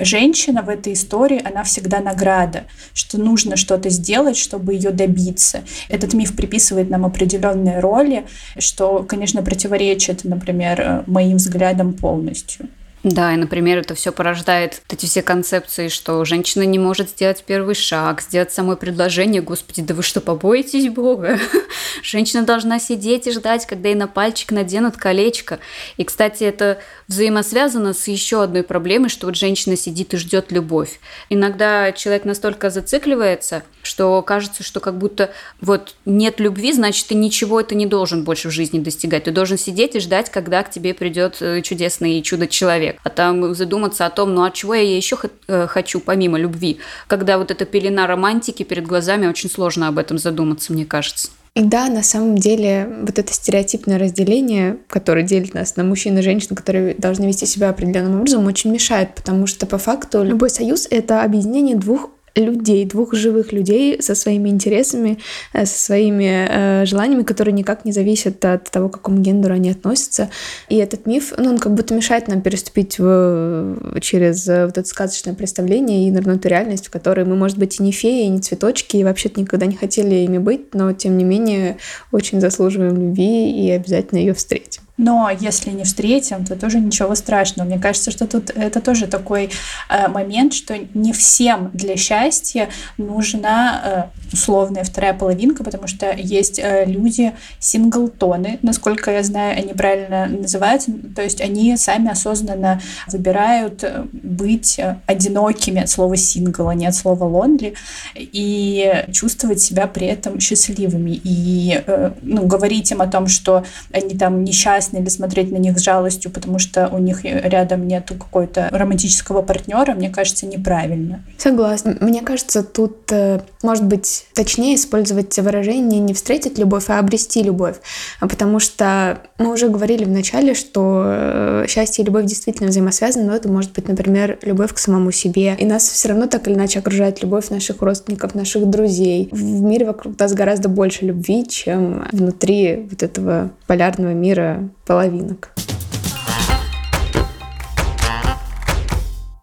женщина 0.00 0.62
в 0.62 0.68
этой 0.68 0.92
истории, 0.92 1.42
она 1.44 1.62
всегда 1.62 2.00
награда, 2.00 2.64
что 2.92 3.18
нужно 3.18 3.56
что-то 3.56 3.90
сделать, 3.90 4.36
чтобы 4.36 4.74
ее 4.74 4.90
добиться. 4.90 5.62
Этот 5.88 6.14
миф 6.14 6.36
приписывает 6.36 6.90
нам 6.90 7.04
определенные 7.04 7.80
роли, 7.80 8.24
что, 8.58 9.02
конечно, 9.08 9.42
противоречит, 9.42 10.24
например, 10.24 10.80
э, 10.80 11.02
моим 11.06 11.36
взглядам 11.36 11.94
полностью. 11.94 12.68
Да, 13.04 13.34
и, 13.34 13.36
например, 13.36 13.78
это 13.78 13.94
все 13.94 14.12
порождает 14.12 14.80
эти 14.88 15.04
все 15.04 15.22
концепции, 15.22 15.88
что 15.88 16.24
женщина 16.24 16.62
не 16.62 16.78
может 16.78 17.10
сделать 17.10 17.44
первый 17.46 17.74
шаг, 17.74 18.22
сделать 18.22 18.50
самое 18.50 18.78
предложение. 18.78 19.42
Господи, 19.42 19.82
да 19.82 19.94
вы 19.94 20.02
что, 20.02 20.22
побоитесь 20.22 20.88
Бога? 20.88 21.38
Женщина 22.02 22.44
должна 22.44 22.78
сидеть 22.78 23.26
и 23.26 23.30
ждать, 23.32 23.66
когда 23.66 23.90
ей 23.90 23.94
на 23.94 24.08
пальчик 24.08 24.52
наденут 24.52 24.96
колечко. 24.96 25.58
И, 25.98 26.04
кстати, 26.04 26.44
это 26.44 26.78
взаимосвязано 27.08 27.94
с 27.94 28.08
еще 28.08 28.42
одной 28.42 28.62
проблемой, 28.62 29.08
что 29.08 29.26
вот 29.26 29.36
женщина 29.36 29.76
сидит 29.76 30.14
и 30.14 30.16
ждет 30.16 30.52
любовь. 30.52 31.00
Иногда 31.28 31.92
человек 31.92 32.24
настолько 32.24 32.70
зацикливается, 32.70 33.62
что 33.82 34.20
кажется, 34.22 34.62
что 34.62 34.80
как 34.80 34.98
будто 34.98 35.30
вот 35.60 35.94
нет 36.04 36.40
любви, 36.40 36.72
значит, 36.72 37.06
ты 37.06 37.14
ничего 37.14 37.60
это 37.60 37.74
не 37.74 37.86
должен 37.86 38.24
больше 38.24 38.48
в 38.48 38.52
жизни 38.52 38.78
достигать. 38.78 39.24
Ты 39.24 39.30
должен 39.30 39.58
сидеть 39.58 39.94
и 39.94 40.00
ждать, 40.00 40.30
когда 40.30 40.62
к 40.62 40.70
тебе 40.70 40.94
придет 40.94 41.36
э, 41.40 41.62
чудесный 41.62 42.22
чудо-человек 42.22 42.64
человек, 42.64 43.00
а 43.04 43.10
там 43.10 43.54
задуматься 43.54 44.06
о 44.06 44.10
том, 44.10 44.34
ну 44.34 44.44
а 44.44 44.50
чего 44.50 44.74
я 44.74 44.96
еще 44.96 45.18
э, 45.48 45.66
хочу 45.66 46.00
помимо 46.00 46.38
любви. 46.38 46.78
Когда 47.06 47.38
вот 47.38 47.50
эта 47.50 47.64
пелена 47.64 48.06
романтики 48.06 48.62
перед 48.62 48.86
глазами, 48.86 49.26
очень 49.26 49.50
сложно 49.50 49.88
об 49.88 49.98
этом 49.98 50.18
задуматься, 50.18 50.72
мне 50.72 50.84
кажется. 50.84 51.28
И 51.54 51.62
да, 51.62 51.88
на 51.88 52.02
самом 52.02 52.36
деле 52.36 52.88
вот 53.02 53.16
это 53.16 53.32
стереотипное 53.32 53.96
разделение, 53.96 54.78
которое 54.88 55.22
делит 55.22 55.54
нас 55.54 55.76
на 55.76 55.84
мужчин 55.84 56.18
и 56.18 56.22
женщин, 56.22 56.56
которые 56.56 56.94
должны 56.94 57.26
вести 57.26 57.46
себя 57.46 57.68
определенным 57.68 58.16
образом, 58.20 58.46
очень 58.46 58.72
мешает, 58.72 59.14
потому 59.14 59.46
что 59.46 59.64
по 59.64 59.78
факту 59.78 60.24
любой 60.24 60.50
союз— 60.50 60.88
это 60.90 61.22
объединение 61.22 61.76
двух 61.76 62.10
людей, 62.36 62.84
двух 62.84 63.14
живых 63.14 63.52
людей 63.52 64.02
со 64.02 64.14
своими 64.14 64.48
интересами, 64.48 65.18
э, 65.52 65.66
со 65.66 65.78
своими 65.78 66.46
э, 66.48 66.86
желаниями, 66.86 67.22
которые 67.22 67.52
никак 67.52 67.84
не 67.84 67.92
зависят 67.92 68.44
от 68.44 68.70
того, 68.70 68.88
к 68.88 68.94
какому 68.94 69.18
гендеру 69.18 69.54
они 69.54 69.70
относятся. 69.70 70.30
И 70.68 70.76
этот 70.76 71.06
миф, 71.06 71.32
ну, 71.36 71.50
он 71.50 71.58
как 71.58 71.74
будто 71.74 71.94
мешает 71.94 72.28
нам 72.28 72.42
переступить 72.42 72.98
в, 72.98 73.76
через 74.00 74.46
вот 74.46 74.78
это 74.78 74.84
сказочное 74.84 75.34
представление 75.34 76.08
и 76.08 76.10
нырнуть 76.10 76.42
в 76.42 76.46
реальность, 76.46 76.88
в 76.88 76.90
которой 76.90 77.24
мы, 77.24 77.36
может 77.36 77.58
быть, 77.58 77.80
и 77.80 77.82
не 77.82 77.92
феи, 77.92 78.26
и 78.26 78.28
не 78.28 78.40
цветочки, 78.40 78.96
и 78.96 79.04
вообще-то 79.04 79.40
никогда 79.40 79.66
не 79.66 79.76
хотели 79.76 80.14
ими 80.16 80.38
быть, 80.38 80.74
но, 80.74 80.92
тем 80.92 81.16
не 81.16 81.24
менее, 81.24 81.78
очень 82.12 82.40
заслуживаем 82.40 82.94
любви 82.94 83.50
и 83.50 83.70
обязательно 83.70 84.18
ее 84.18 84.34
встретим. 84.34 84.83
Но 84.96 85.28
если 85.28 85.70
не 85.70 85.84
встретим, 85.84 86.44
то 86.44 86.54
тоже 86.56 86.78
ничего 86.78 87.14
страшного. 87.14 87.66
Мне 87.66 87.78
кажется, 87.78 88.10
что 88.10 88.26
тут 88.26 88.50
это 88.50 88.80
тоже 88.80 89.06
такой 89.06 89.50
э, 89.88 90.08
момент, 90.08 90.54
что 90.54 90.78
не 90.94 91.12
всем 91.12 91.70
для 91.72 91.96
счастья 91.96 92.68
нужна 92.96 94.10
э, 94.12 94.34
условная 94.34 94.84
вторая 94.84 95.14
половинка, 95.14 95.64
потому 95.64 95.86
что 95.88 96.12
есть 96.12 96.58
э, 96.58 96.84
люди 96.86 97.32
синглтоны, 97.58 98.58
насколько 98.62 99.10
я 99.10 99.22
знаю, 99.22 99.58
они 99.58 99.72
правильно 99.72 100.26
называются, 100.26 100.92
то 101.14 101.22
есть 101.22 101.40
они 101.40 101.76
сами 101.76 102.10
осознанно 102.10 102.80
выбирают 103.08 103.82
э, 103.82 104.04
быть 104.12 104.78
э, 104.78 104.96
одинокими 105.06 105.82
от 105.82 105.88
слова 105.88 106.16
сингл, 106.16 106.68
а 106.68 106.74
не 106.74 106.86
от 106.86 106.94
слова 106.94 107.24
лонли, 107.24 107.74
и 108.14 109.04
чувствовать 109.12 109.60
себя 109.60 109.86
при 109.86 110.06
этом 110.06 110.40
счастливыми. 110.40 111.20
И 111.24 111.82
э, 111.86 112.12
ну, 112.22 112.46
говорить 112.46 112.90
им 112.90 113.00
о 113.02 113.06
том, 113.06 113.26
что 113.28 113.64
они 113.92 114.16
там 114.16 114.44
несчастны, 114.44 114.83
несчастны 114.84 114.98
или 114.98 115.08
смотреть 115.08 115.52
на 115.52 115.56
них 115.56 115.78
с 115.78 115.82
жалостью, 115.82 116.30
потому 116.30 116.58
что 116.58 116.88
у 116.88 116.98
них 116.98 117.24
рядом 117.24 117.86
нету 117.86 118.14
какой-то 118.14 118.68
романтического 118.70 119.42
партнера, 119.42 119.92
мне 119.94 120.10
кажется, 120.10 120.46
неправильно. 120.46 121.24
Согласна. 121.38 121.96
Мне 122.00 122.22
кажется, 122.22 122.62
тут 122.62 123.10
э, 123.10 123.40
может 123.62 123.84
быть 123.84 124.26
точнее 124.34 124.74
использовать 124.74 125.38
выражение 125.38 126.00
не 126.00 126.14
встретить 126.14 126.58
любовь, 126.58 126.84
а 126.88 126.98
обрести 126.98 127.42
любовь. 127.42 127.76
А 128.20 128.28
потому 128.28 128.60
что 128.60 129.18
мы 129.38 129.52
уже 129.52 129.68
говорили 129.68 130.04
в 130.04 130.10
начале, 130.10 130.54
что 130.54 131.02
э, 131.06 131.66
счастье 131.68 132.02
и 132.02 132.06
любовь 132.06 132.26
действительно 132.26 132.68
взаимосвязаны, 132.68 133.26
но 133.26 133.34
это 133.34 133.48
может 133.48 133.72
быть, 133.72 133.88
например, 133.88 134.38
любовь 134.42 134.72
к 134.72 134.78
самому 134.78 135.12
себе. 135.12 135.56
И 135.58 135.64
нас 135.64 135.88
все 135.88 136.08
равно 136.08 136.26
так 136.26 136.46
или 136.48 136.54
иначе 136.54 136.78
окружает 136.78 137.22
любовь 137.22 137.50
наших 137.50 137.82
родственников, 137.82 138.34
наших 138.34 138.68
друзей. 138.68 139.28
В 139.32 139.62
мире 139.62 139.86
вокруг 139.86 140.18
нас 140.18 140.32
гораздо 140.34 140.68
больше 140.68 141.04
любви, 141.06 141.46
чем 141.46 142.06
внутри 142.12 142.86
вот 142.90 143.02
этого 143.02 143.50
полярного 143.66 144.12
мира 144.12 144.68
половинок. 144.84 145.50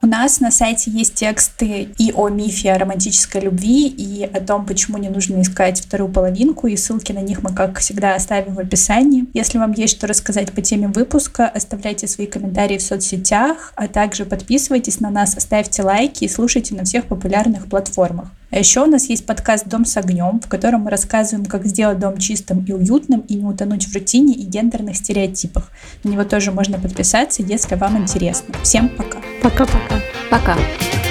У 0.04 0.08
нас 0.08 0.40
на 0.40 0.50
сайте 0.50 0.90
есть 0.90 1.14
тексты 1.14 1.90
и 2.00 2.12
о 2.12 2.30
мифе 2.30 2.72
о 2.72 2.80
романтической 2.80 3.42
любви, 3.42 3.88
и 3.88 4.24
о 4.24 4.42
том, 4.42 4.66
почему 4.66 4.98
не 4.98 5.10
нужно 5.10 5.40
искать 5.42 5.80
вторую 5.80 6.12
половинку, 6.12 6.66
и 6.66 6.76
ссылки 6.76 7.12
на 7.12 7.20
них 7.20 7.44
мы, 7.44 7.54
как 7.54 7.78
всегда, 7.78 8.16
оставим 8.16 8.56
в 8.56 8.60
описании. 8.60 9.28
Если 9.36 9.60
вам 9.60 9.74
есть 9.74 9.96
что 9.96 10.08
рассказать 10.08 10.52
по 10.54 10.62
теме 10.64 10.88
выпуска, 10.88 11.48
оставляйте 11.48 12.08
свои 12.08 12.26
комментарии 12.26 12.80
в 12.80 12.82
соцсетях, 12.82 13.74
а 13.76 13.88
также 13.88 14.26
подписывайтесь 14.26 15.02
на 15.02 15.12
нас, 15.12 15.36
ставьте 15.38 15.84
лайки 15.84 16.24
и 16.24 16.30
слушайте 16.30 16.74
на 16.74 16.84
всех 16.84 17.06
популярных 17.06 17.68
платформах. 17.68 18.30
А 18.52 18.60
еще 18.60 18.82
у 18.82 18.86
нас 18.86 19.06
есть 19.10 19.26
подкаст 19.26 19.68
«Дом 19.68 19.86
с 19.86 19.96
огнем», 19.96 20.42
в 20.42 20.48
котором 20.48 20.82
мы 20.82 20.92
рассказываем, 20.92 21.46
как 21.46 21.66
сделать 21.66 22.00
дом 22.00 22.18
чистым 22.18 22.66
и 22.66 22.74
уютным 22.74 23.22
и 23.22 23.36
не 23.36 23.46
утонуть 23.46 23.88
в 23.88 23.94
рутине 23.94 24.34
и 24.34 24.44
гендерных 24.44 24.98
стереотипах. 24.98 25.72
На 26.04 26.10
него 26.10 26.26
тоже 26.26 26.52
можно 26.52 26.78
подписаться, 26.78 27.44
если 27.44 27.76
вам 27.76 27.98
интересно. 27.98 28.54
Всем 28.62 28.90
пока. 28.90 29.20
Пока-пока. 29.42 30.02
Пока. 30.30 30.54
-пока. 30.54 30.58
пока. 30.58 31.11